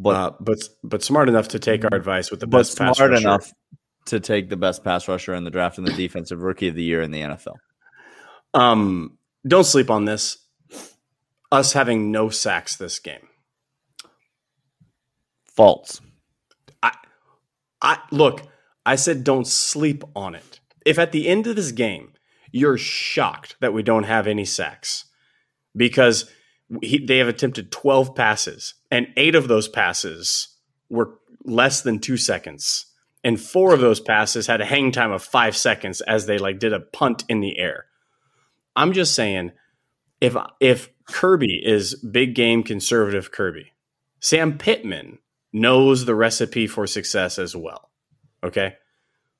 But 0.00 0.16
uh, 0.16 0.32
but 0.38 0.58
but 0.84 1.02
smart 1.02 1.28
enough 1.28 1.48
to 1.48 1.58
take 1.58 1.84
our 1.84 1.92
advice 1.92 2.30
with 2.30 2.38
the 2.38 2.46
best 2.46 2.78
pass 2.78 2.96
smart 2.96 3.10
rusher. 3.10 3.20
enough 3.20 3.52
to 4.06 4.20
take 4.20 4.48
the 4.48 4.56
best 4.56 4.84
pass 4.84 5.08
rusher 5.08 5.34
in 5.34 5.42
the 5.42 5.50
draft 5.50 5.76
and 5.76 5.86
the 5.86 5.92
defensive 5.92 6.40
rookie 6.40 6.68
of 6.68 6.76
the 6.76 6.84
year 6.84 7.02
in 7.02 7.10
the 7.10 7.20
NFL. 7.20 7.56
Um, 8.54 9.18
don't 9.46 9.64
sleep 9.64 9.90
on 9.90 10.04
this. 10.04 10.38
Us 11.50 11.72
having 11.72 12.12
no 12.12 12.28
sacks 12.28 12.76
this 12.76 13.00
game. 13.00 13.26
False. 15.56 16.00
I, 16.80 16.92
I 17.82 17.98
look. 18.12 18.42
I 18.86 18.94
said 18.94 19.24
don't 19.24 19.48
sleep 19.48 20.04
on 20.14 20.36
it. 20.36 20.60
If 20.86 20.98
at 21.00 21.10
the 21.10 21.26
end 21.26 21.48
of 21.48 21.56
this 21.56 21.72
game 21.72 22.12
you're 22.52 22.78
shocked 22.78 23.56
that 23.60 23.72
we 23.72 23.82
don't 23.82 24.04
have 24.04 24.28
any 24.28 24.44
sacks 24.44 25.06
because 25.76 26.30
he, 26.82 27.04
they 27.04 27.18
have 27.18 27.28
attempted 27.28 27.72
12 27.72 28.14
passes 28.14 28.74
and 28.90 29.08
eight 29.16 29.34
of 29.34 29.48
those 29.48 29.68
passes 29.68 30.56
were 30.88 31.18
less 31.44 31.82
than 31.82 31.98
two 31.98 32.16
seconds. 32.16 32.86
And 33.24 33.40
four 33.40 33.74
of 33.74 33.80
those 33.80 34.00
passes 34.00 34.46
had 34.46 34.60
a 34.60 34.66
hang 34.66 34.92
time 34.92 35.10
of 35.10 35.22
five 35.22 35.56
seconds 35.56 36.00
as 36.02 36.26
they 36.26 36.38
like 36.38 36.58
did 36.58 36.72
a 36.72 36.80
punt 36.80 37.24
in 37.28 37.40
the 37.40 37.58
air. 37.58 37.86
I'm 38.76 38.92
just 38.92 39.14
saying 39.14 39.52
if 40.20 40.36
if 40.60 40.90
kirby 41.06 41.60
is 41.64 41.94
big 41.94 42.34
game 42.34 42.62
conservative 42.62 43.32
kirby 43.32 43.72
sam 44.20 44.58
pittman 44.58 45.18
knows 45.54 46.04
the 46.04 46.14
recipe 46.14 46.66
for 46.66 46.86
success 46.86 47.38
as 47.38 47.56
well 47.56 47.88
okay? 48.42 48.76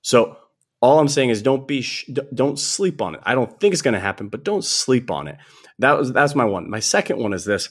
So 0.03 0.37
all 0.81 0.99
i'm 0.99 1.09
saying 1.09 1.31
is 1.31 1.43
don't 1.43 1.67
be 1.69 1.83
sh- 1.83 2.09
don't 2.35 2.59
sleep 2.59 3.01
on 3.03 3.15
it 3.15 3.21
i 3.25 3.35
don't 3.35 3.59
think 3.61 3.73
it's 3.73 3.83
going 3.83 3.95
to 3.95 4.01
happen 4.01 4.29
but 4.29 4.45
don't 4.45 4.65
sleep 4.65 5.11
on 5.11 5.29
it 5.29 5.37
that 5.79 5.99
was 5.99 6.13
that's 6.13 6.35
my 6.35 6.45
one 6.45 6.69
my 6.71 6.81
second 6.81 7.19
one 7.19 7.33
is 7.33 7.45
this 7.45 7.69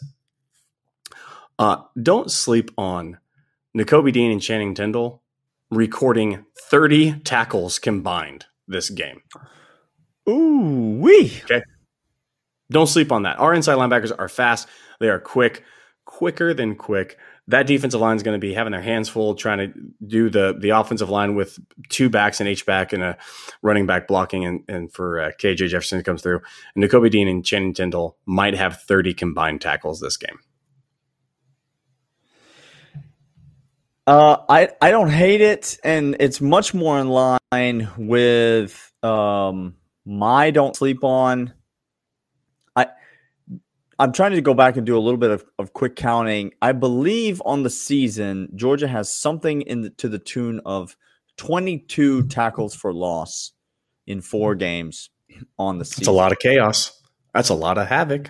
uh, 1.60 1.82
don't 2.02 2.30
sleep 2.32 2.72
on 2.78 3.18
Nakobe 3.76 4.14
Dean 4.14 4.32
and 4.32 4.42
Channing 4.42 4.74
Tindall 4.74 5.24
recording 5.72 6.46
30 6.70 7.20
tackles 7.20 7.80
combined 7.80 8.46
this 8.68 8.90
game. 8.90 9.22
Ooh 10.30 10.98
wee. 11.02 11.42
Okay. 11.46 11.64
Don't 12.70 12.88
sleep 12.88 13.12
on 13.12 13.24
that. 13.24 13.40
Our 13.40 13.54
inside 13.54 13.76
linebackers 13.78 14.12
are 14.18 14.30
fast. 14.30 14.68
They 15.00 15.10
are 15.10 15.20
quick, 15.20 15.64
quicker 16.06 16.54
than 16.54 16.76
quick. 16.76 17.18
That 17.50 17.66
defensive 17.66 18.02
line 18.02 18.18
is 18.18 18.24
going 18.24 18.40
to 18.40 18.46
be 18.46 18.54
having 18.54 18.72
their 18.72 18.82
hands 18.82 19.08
full 19.08 19.36
trying 19.36 19.58
to 19.60 19.74
do 20.06 20.30
the 20.30 20.56
the 20.58 20.72
offensive 20.72 21.10
line 21.10 21.36
with 21.36 21.58
two 21.90 22.10
backs 22.10 22.40
and 22.40 22.50
H 22.50 22.66
back 22.66 22.92
and 22.92 23.02
a 23.02 23.18
running 23.62 23.86
back 23.86 24.08
blocking 24.08 24.46
and, 24.46 24.64
and 24.68 24.92
for 24.92 25.22
uh, 25.22 25.32
KJ 25.40 25.70
Jefferson 25.70 26.04
comes 26.04 26.22
through. 26.22 26.42
And 26.76 26.84
Nakobe 26.84 27.10
Dean 27.10 27.28
and 27.28 27.46
Channing 27.46 27.74
Tindall 27.74 28.18
might 28.26 28.54
have 28.56 28.82
30 28.82 29.14
combined 29.14 29.62
tackles 29.62 30.02
this 30.02 30.18
game. 30.18 30.40
Uh, 34.08 34.38
I 34.48 34.70
I 34.82 34.90
don't 34.90 35.10
hate 35.10 35.42
it, 35.42 35.78
and 35.84 36.16
it's 36.22 36.40
much 36.40 36.74
more 36.74 36.98
in 36.98 37.10
line 37.10 37.90
with 37.98 38.94
um 39.04 39.76
my 40.06 40.52
don't 40.52 40.74
sleep 40.78 41.04
on. 41.04 41.54
I 42.74 42.88
I'm 44.00 44.12
trying 44.12 44.34
to 44.34 44.42
go 44.42 44.54
back 44.54 44.78
and 44.78 44.86
do 44.86 44.98
a 44.98 45.00
little 45.00 45.18
bit 45.18 45.32
of, 45.32 45.44
of 45.58 45.74
quick 45.74 45.96
counting. 45.96 46.52
I 46.62 46.72
believe 46.72 47.42
on 47.46 47.64
the 47.64 47.70
season, 47.70 48.50
Georgia 48.56 48.88
has 48.88 49.12
something 49.12 49.62
in 49.64 49.82
the, 49.82 49.90
to 49.92 50.08
the 50.08 50.20
tune 50.20 50.62
of 50.66 50.96
22 51.38 52.28
tackles 52.28 52.76
for 52.76 52.94
loss 52.94 53.54
in 54.06 54.22
four 54.22 54.54
mm-hmm. 54.54 54.60
games 54.60 55.10
on 55.58 55.80
the 55.80 55.86
season. 55.86 56.02
It's 56.04 56.08
a 56.08 56.12
lot 56.12 56.32
of 56.32 56.40
chaos. 56.40 57.02
That's 57.34 57.50
a 57.50 57.56
lot 57.56 57.78
of 57.78 57.88
havoc. 57.88 58.30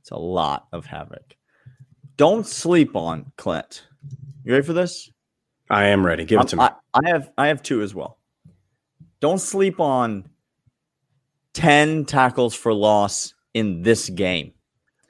It's 0.00 0.10
a 0.10 0.16
lot 0.16 0.68
of 0.72 0.86
havoc. 0.86 1.36
Don't 2.16 2.46
sleep 2.46 2.94
on 2.94 3.32
Clint. 3.36 3.84
You 4.44 4.52
ready 4.52 4.64
for 4.64 4.72
this? 4.72 5.10
I 5.70 5.86
am 5.86 6.06
ready. 6.06 6.24
Give 6.24 6.40
it 6.40 6.48
to 6.48 6.56
me. 6.56 6.62
I, 6.62 6.72
I 6.94 7.08
have 7.08 7.30
I 7.36 7.48
have 7.48 7.62
two 7.62 7.82
as 7.82 7.94
well. 7.94 8.18
Don't 9.20 9.40
sleep 9.40 9.78
on 9.78 10.28
ten 11.52 12.06
tackles 12.06 12.54
for 12.54 12.72
loss 12.72 13.34
in 13.52 13.82
this 13.82 14.08
game 14.08 14.54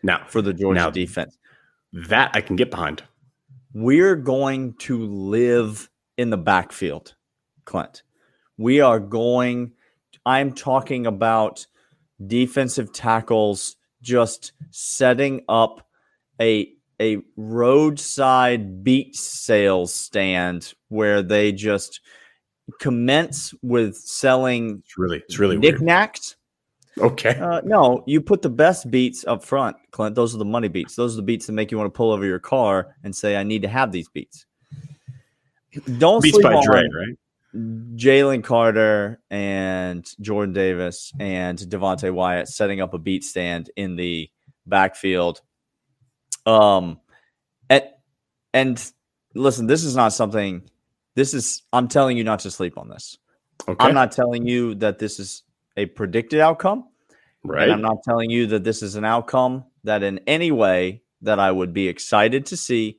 now, 0.03 0.25
for 0.29 0.43
the 0.43 0.53
Georgia 0.53 0.81
Now- 0.81 0.91
defense. 0.91 1.37
that 1.93 2.31
I 2.35 2.41
can 2.43 2.57
get 2.57 2.71
behind. 2.71 3.03
We're 3.73 4.17
going 4.17 4.75
to 4.81 5.07
live 5.07 5.89
in 6.19 6.31
the 6.31 6.37
backfield, 6.37 7.15
Clint. 7.65 8.03
We 8.59 8.81
are 8.81 9.01
going. 9.01 9.73
I'm 10.27 10.53
talking 10.53 11.07
about 11.07 11.67
defensive 12.27 12.93
tackles 12.93 13.77
just 14.03 14.53
setting 14.71 15.43
up 15.49 15.87
a 16.41 16.73
a 17.01 17.19
roadside 17.37 18.83
beach 18.85 19.17
sales 19.17 19.95
stand 19.95 20.75
where 20.89 21.23
they 21.23 21.53
just 21.53 22.01
commence 22.81 23.55
with 23.63 23.97
selling 23.97 24.83
It's 24.85 24.99
really, 24.99 25.19
it's 25.19 25.39
really 25.39 25.57
knickknacks. 25.59 26.37
Okay. 26.99 27.39
Uh, 27.39 27.61
no, 27.65 28.03
you 28.07 28.21
put 28.21 28.43
the 28.43 28.49
best 28.49 28.91
beats 28.91 29.25
up 29.27 29.45
front, 29.45 29.77
Clint. 29.91 30.15
Those 30.15 30.35
are 30.35 30.39
the 30.39 30.45
money 30.45 30.69
beats. 30.69 30.97
Those 30.97 31.15
are 31.15 31.17
the 31.17 31.23
beats 31.23 31.47
that 31.47 31.53
make 31.53 31.71
you 31.71 31.79
want 31.79 31.93
to 31.93 31.97
pull 31.97 32.11
over 32.11 32.25
your 32.25 32.39
car 32.39 32.97
and 33.05 33.15
say, 33.15 33.37
"I 33.37 33.43
need 33.43 33.63
to 33.63 33.69
have 33.69 33.93
these 33.93 34.09
beats." 34.09 34.47
Don't 35.99 36.23
Beats 36.23 36.35
sleep 36.35 36.45
by 36.45 36.55
on 36.55 36.65
Dre, 36.65 36.83
right? 36.83 37.19
Jalen 37.97 38.45
Carter 38.45 39.21
and 39.31 40.09
Jordan 40.21 40.53
Davis 40.53 41.13
and 41.19 41.59
Devonte 41.59 42.13
Wyatt 42.13 42.49
setting 42.49 42.81
up 42.81 42.95
a 42.95 42.99
beat 42.99 43.25
stand 43.25 43.71
in 43.77 43.97
the 43.97 44.31
backfield. 44.67 45.41
Um, 46.47 47.01
and 47.71 47.85
and 48.53 48.93
listen, 49.35 49.67
this 49.67 49.85
is 49.85 49.97
not 49.97 50.13
something. 50.13 50.69
This 51.15 51.35
is 51.35 51.63
I'm 51.73 51.89
telling 51.89 52.17
you 52.17 52.25
not 52.25 52.41
to 52.41 52.51
sleep 52.51 52.79
on 52.79 52.89
this. 52.89 53.19
Okay. 53.67 53.85
I'm 53.85 53.95
not 53.95 54.13
telling 54.13 54.47
you 54.47 54.75
that 54.77 54.99
this 54.99 55.19
is 55.19 55.43
a 55.79 55.87
predicted 55.87 56.41
outcome. 56.41 56.89
right. 57.45 57.63
And 57.63 57.73
I'm 57.73 57.81
not 57.81 58.03
telling 58.05 58.31
you 58.31 58.49
that 58.49 58.65
this 58.65 58.83
is 58.83 58.97
an 58.97 59.05
outcome 59.05 59.65
that 59.85 60.03
in 60.03 60.19
any 60.27 60.51
way 60.51 61.03
that 61.23 61.39
I 61.39 61.51
would 61.51 61.73
be 61.73 61.89
excited 61.89 62.47
to 62.47 62.57
see 62.57 62.99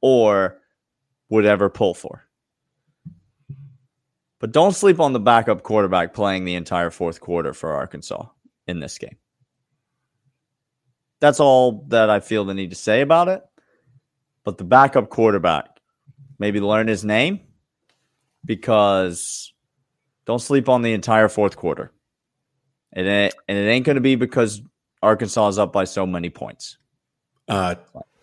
or 0.00 0.60
would 1.28 1.44
ever 1.44 1.68
pull 1.68 1.92
for. 1.92 2.24
But 4.38 4.52
don't 4.52 4.74
sleep 4.76 5.00
on 5.00 5.12
the 5.12 5.20
backup 5.20 5.62
quarterback 5.62 6.14
playing 6.14 6.44
the 6.44 6.54
entire 6.54 6.90
fourth 6.90 7.20
quarter 7.20 7.52
for 7.52 7.72
Arkansas 7.72 8.26
in 8.66 8.78
this 8.78 8.98
game. 8.98 9.16
That's 11.20 11.40
all 11.40 11.86
that 11.88 12.10
I 12.10 12.20
feel 12.20 12.44
the 12.44 12.54
need 12.54 12.70
to 12.70 12.76
say 12.76 13.00
about 13.00 13.28
it. 13.28 13.42
But 14.44 14.58
the 14.58 14.64
backup 14.64 15.08
quarterback, 15.08 15.80
maybe 16.38 16.60
learn 16.60 16.86
his 16.86 17.04
name 17.04 17.40
because 18.44 19.52
don't 20.26 20.40
sleep 20.40 20.68
on 20.68 20.82
the 20.82 20.92
entire 20.92 21.28
fourth 21.28 21.56
quarter. 21.56 21.92
And 22.94 23.06
it, 23.06 23.34
and 23.48 23.58
it 23.58 23.68
ain't 23.68 23.84
going 23.84 23.96
to 23.96 24.00
be 24.00 24.14
because 24.14 24.62
Arkansas 25.02 25.48
is 25.48 25.58
up 25.58 25.72
by 25.72 25.84
so 25.84 26.06
many 26.06 26.30
points. 26.30 26.78
Uh, 27.48 27.74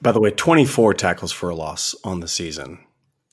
by 0.02 0.12
the 0.12 0.20
way, 0.20 0.32
24 0.32 0.96
tackles 0.96 1.32
for 1.32 1.50
a 1.50 1.56
loss 1.56 1.94
on 2.04 2.20
the 2.20 2.28
season. 2.28 2.80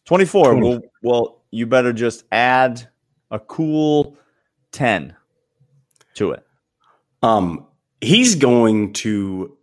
24. 0.04 0.52
20. 0.52 0.60
Well, 0.60 0.80
well, 1.02 1.42
you 1.50 1.66
better 1.66 1.92
just 1.92 2.24
add 2.30 2.88
a 3.30 3.38
cool 3.38 4.16
10 4.72 5.14
to 6.14 6.32
it. 6.32 6.44
Um, 7.22 7.66
he's 8.00 8.34
going 8.34 8.92
to. 8.94 9.56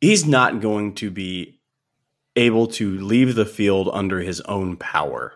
He's 0.00 0.24
not 0.24 0.60
going 0.60 0.94
to 0.96 1.10
be 1.10 1.60
able 2.36 2.68
to 2.68 2.98
leave 3.00 3.34
the 3.34 3.44
field 3.44 3.90
under 3.92 4.20
his 4.20 4.40
own 4.42 4.76
power. 4.76 5.34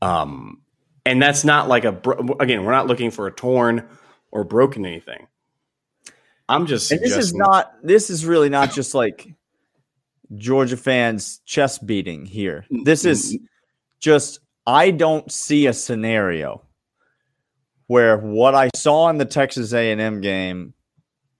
Um, 0.00 0.61
And 1.04 1.20
that's 1.20 1.44
not 1.44 1.68
like 1.68 1.84
a 1.84 1.92
bro- 1.92 2.36
again, 2.38 2.64
we're 2.64 2.72
not 2.72 2.86
looking 2.86 3.10
for 3.10 3.26
a 3.26 3.32
torn 3.32 3.88
or 4.30 4.44
broken 4.44 4.86
anything. 4.86 5.26
I'm 6.48 6.66
just 6.66 6.90
And 6.90 7.00
this 7.00 7.16
is 7.16 7.34
not. 7.34 7.72
This 7.82 8.10
is 8.10 8.26
really 8.26 8.48
not 8.48 8.72
just 8.72 8.94
like 8.94 9.34
Georgia 10.36 10.76
fans 10.76 11.40
chest 11.44 11.86
beating 11.86 12.26
here. 12.26 12.66
This 12.84 13.04
is 13.04 13.38
just. 14.00 14.40
I 14.64 14.92
don't 14.92 15.30
see 15.30 15.66
a 15.66 15.72
scenario 15.72 16.62
where 17.88 18.16
what 18.16 18.54
I 18.54 18.70
saw 18.76 19.08
in 19.08 19.18
the 19.18 19.24
Texas 19.24 19.72
A&M 19.72 20.20
game 20.20 20.72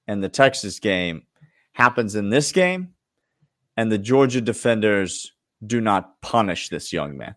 and 0.08 0.24
the 0.24 0.28
Texas 0.28 0.80
game 0.80 1.22
happens 1.72 2.16
in 2.16 2.30
this 2.30 2.50
game, 2.50 2.94
and 3.76 3.92
the 3.92 3.98
Georgia 3.98 4.40
defenders 4.40 5.32
do 5.64 5.80
not 5.80 6.20
punish 6.20 6.68
this 6.68 6.92
young 6.92 7.16
man. 7.16 7.36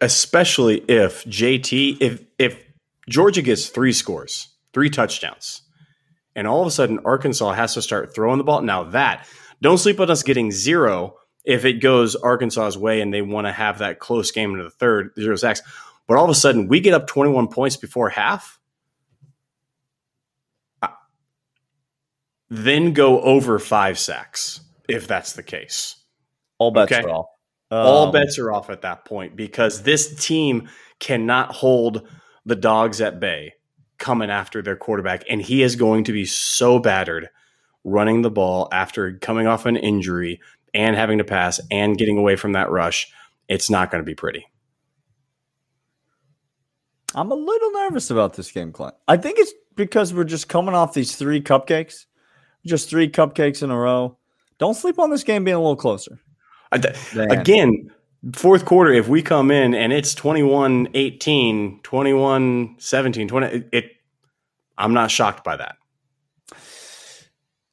Especially 0.00 0.78
if 0.88 1.24
JT 1.24 1.98
if 2.00 2.22
if 2.38 2.62
Georgia 3.08 3.42
gets 3.42 3.68
three 3.68 3.92
scores, 3.92 4.48
three 4.72 4.90
touchdowns, 4.90 5.62
and 6.36 6.46
all 6.46 6.60
of 6.60 6.66
a 6.66 6.70
sudden 6.70 7.00
Arkansas 7.04 7.52
has 7.52 7.74
to 7.74 7.82
start 7.82 8.14
throwing 8.14 8.38
the 8.38 8.44
ball. 8.44 8.62
Now 8.62 8.84
that 8.84 9.26
don't 9.62 9.78
sleep 9.78 10.00
on 10.00 10.10
us 10.10 10.22
getting 10.22 10.50
zero 10.52 11.16
if 11.44 11.64
it 11.64 11.74
goes 11.74 12.16
Arkansas's 12.16 12.78
way 12.78 13.00
and 13.00 13.12
they 13.12 13.22
want 13.22 13.46
to 13.46 13.52
have 13.52 13.78
that 13.78 13.98
close 13.98 14.30
game 14.30 14.52
into 14.52 14.64
the 14.64 14.70
third 14.70 15.10
zero 15.18 15.36
sacks. 15.36 15.62
But 16.06 16.16
all 16.18 16.24
of 16.24 16.30
a 16.30 16.34
sudden 16.34 16.68
we 16.68 16.80
get 16.80 16.94
up 16.94 17.06
twenty 17.06 17.30
one 17.30 17.48
points 17.48 17.76
before 17.76 18.08
half. 18.10 18.58
Then 22.50 22.92
go 22.92 23.20
over 23.20 23.58
five 23.58 23.98
sacks 23.98 24.60
if 24.88 25.06
that's 25.08 25.32
the 25.32 25.42
case. 25.42 25.96
All 26.58 26.70
bets 26.70 26.92
Okay. 26.92 27.02
are 27.02 27.10
off. 27.10 27.26
All 27.74 28.06
Um, 28.06 28.12
bets 28.12 28.38
are 28.38 28.52
off 28.52 28.70
at 28.70 28.82
that 28.82 29.04
point 29.04 29.36
because 29.36 29.82
this 29.82 30.14
team 30.24 30.68
cannot 31.00 31.52
hold 31.52 32.06
the 32.46 32.56
dogs 32.56 33.00
at 33.00 33.20
bay 33.20 33.54
coming 33.98 34.30
after 34.30 34.62
their 34.62 34.76
quarterback. 34.76 35.24
And 35.30 35.40
he 35.40 35.62
is 35.62 35.76
going 35.76 36.04
to 36.04 36.12
be 36.12 36.24
so 36.26 36.78
battered 36.78 37.28
running 37.84 38.22
the 38.22 38.30
ball 38.30 38.68
after 38.72 39.16
coming 39.18 39.46
off 39.46 39.66
an 39.66 39.76
injury 39.76 40.40
and 40.72 40.96
having 40.96 41.18
to 41.18 41.24
pass 41.24 41.60
and 41.70 41.96
getting 41.96 42.18
away 42.18 42.36
from 42.36 42.52
that 42.52 42.70
rush. 42.70 43.10
It's 43.48 43.70
not 43.70 43.90
going 43.90 44.02
to 44.02 44.06
be 44.06 44.14
pretty. 44.14 44.46
I'm 47.14 47.30
a 47.30 47.34
little 47.34 47.70
nervous 47.72 48.10
about 48.10 48.34
this 48.34 48.50
game, 48.50 48.72
Clint. 48.72 48.94
I 49.06 49.16
think 49.16 49.38
it's 49.38 49.52
because 49.76 50.12
we're 50.12 50.24
just 50.24 50.48
coming 50.48 50.74
off 50.74 50.94
these 50.94 51.14
three 51.14 51.40
cupcakes, 51.40 52.06
just 52.66 52.90
three 52.90 53.08
cupcakes 53.08 53.62
in 53.62 53.70
a 53.70 53.78
row. 53.78 54.18
Don't 54.58 54.74
sleep 54.74 54.98
on 54.98 55.10
this 55.10 55.24
game 55.24 55.44
being 55.44 55.56
a 55.56 55.60
little 55.60 55.76
closer. 55.76 56.20
I- 56.74 56.78
th- 56.78 57.14
Man. 57.14 57.30
Again, 57.30 57.90
fourth 58.34 58.64
quarter, 58.64 58.92
if 58.92 59.08
we 59.08 59.22
come 59.22 59.50
in 59.50 59.74
and 59.74 59.92
it's 59.92 60.14
21 60.14 60.88
18, 60.94 61.80
21 61.82 62.76
17, 62.78 63.28
20, 63.28 63.46
it, 63.46 63.68
it, 63.72 63.84
I'm 64.76 64.92
not 64.92 65.10
shocked 65.10 65.44
by 65.44 65.56
that. 65.56 65.76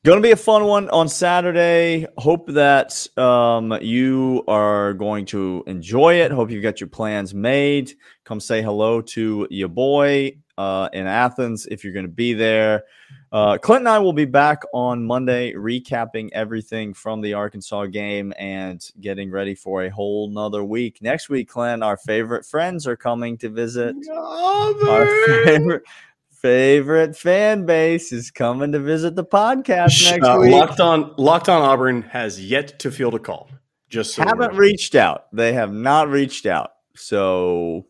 Going 0.04 0.18
to 0.18 0.24
be 0.24 0.32
a 0.32 0.36
fun 0.36 0.66
one 0.66 0.90
on 0.90 1.08
Saturday. 1.08 2.08
Hope 2.18 2.48
that 2.48 3.08
um, 3.20 3.78
you 3.84 4.44
are 4.48 4.94
going 4.94 5.26
to 5.28 5.64
enjoy 5.68 6.16
it. 6.16 6.32
Hope 6.32 6.50
you've 6.50 6.64
got 6.64 6.82
your 6.82 6.90
plans 6.90 7.36
made. 7.36 7.94
Come 8.24 8.40
say 8.40 8.64
hello 8.64 9.02
to 9.02 9.48
your 9.52 9.70
boy 9.70 10.38
uh, 10.58 10.90
in 10.94 11.06
Athens 11.06 11.68
if 11.70 11.84
you're 11.84 11.94
going 11.94 12.08
to 12.08 12.12
be 12.12 12.34
there. 12.34 12.84
Uh, 13.32 13.58
Clint 13.58 13.82
and 13.84 13.90
I 13.90 14.00
will 14.00 14.12
be 14.12 14.26
back 14.26 14.64
on 14.74 15.06
Monday 15.06 15.54
recapping 15.54 16.30
everything 16.34 16.94
from 16.94 17.22
the 17.22 17.34
Arkansas 17.34 17.86
game 17.86 18.34
and 18.38 18.86
getting 19.00 19.32
ready 19.32 19.56
for 19.56 19.84
a 19.84 19.90
whole 19.90 20.30
nother 20.30 20.64
week. 20.66 21.02
Next 21.02 21.30
week, 21.30 21.48
Clint, 21.48 21.82
our 21.82 21.96
favorite 21.96 22.46
friends 22.46 22.86
are 22.88 22.98
coming 22.98 23.38
to 23.38 23.48
visit. 23.50 23.96
Our 24.14 25.06
favorite 25.46 25.84
favorite 26.30 27.16
fan 27.16 27.66
base 27.68 28.12
is 28.12 28.32
coming 28.32 28.72
to 28.72 28.80
visit 28.80 29.16
the 29.16 29.24
podcast 29.24 30.10
next 30.12 30.26
Uh, 30.28 30.38
week. 30.42 30.52
Locked 30.52 30.80
on, 30.80 31.14
Locked 31.18 31.48
on 31.50 31.62
Auburn 31.62 32.02
has 32.02 32.44
yet 32.44 32.80
to 32.80 32.92
field 32.92 33.14
a 33.14 33.20
call. 33.20 33.48
Just 33.90 34.16
so 34.16 34.24
haven't 34.24 34.56
reached 34.56 34.96
out. 34.96 35.28
They 35.34 35.54
have 35.54 35.72
not 35.72 36.10
reached 36.10 36.46
out. 36.48 36.72
So 36.96 37.86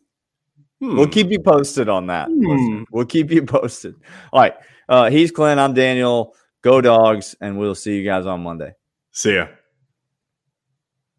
Hmm. 0.82 0.98
we'll 0.98 1.08
keep 1.08 1.30
you 1.32 1.40
posted 1.40 1.88
on 1.90 2.08
that. 2.08 2.28
Hmm. 2.28 2.84
We'll 2.92 3.06
keep 3.06 3.32
you 3.32 3.44
posted. 3.46 3.96
All 4.34 4.42
right. 4.42 4.56
Uh, 4.92 5.10
he's 5.10 5.32
Clint. 5.32 5.58
I'm 5.58 5.74
Daniel. 5.74 6.36
Go 6.62 6.82
dogs. 6.82 7.34
And 7.40 7.58
we'll 7.58 7.76
see 7.76 7.96
you 7.96 8.04
guys 8.04 8.26
on 8.26 8.44
Monday. 8.44 8.74
See 9.14 9.36
ya. 9.36 9.48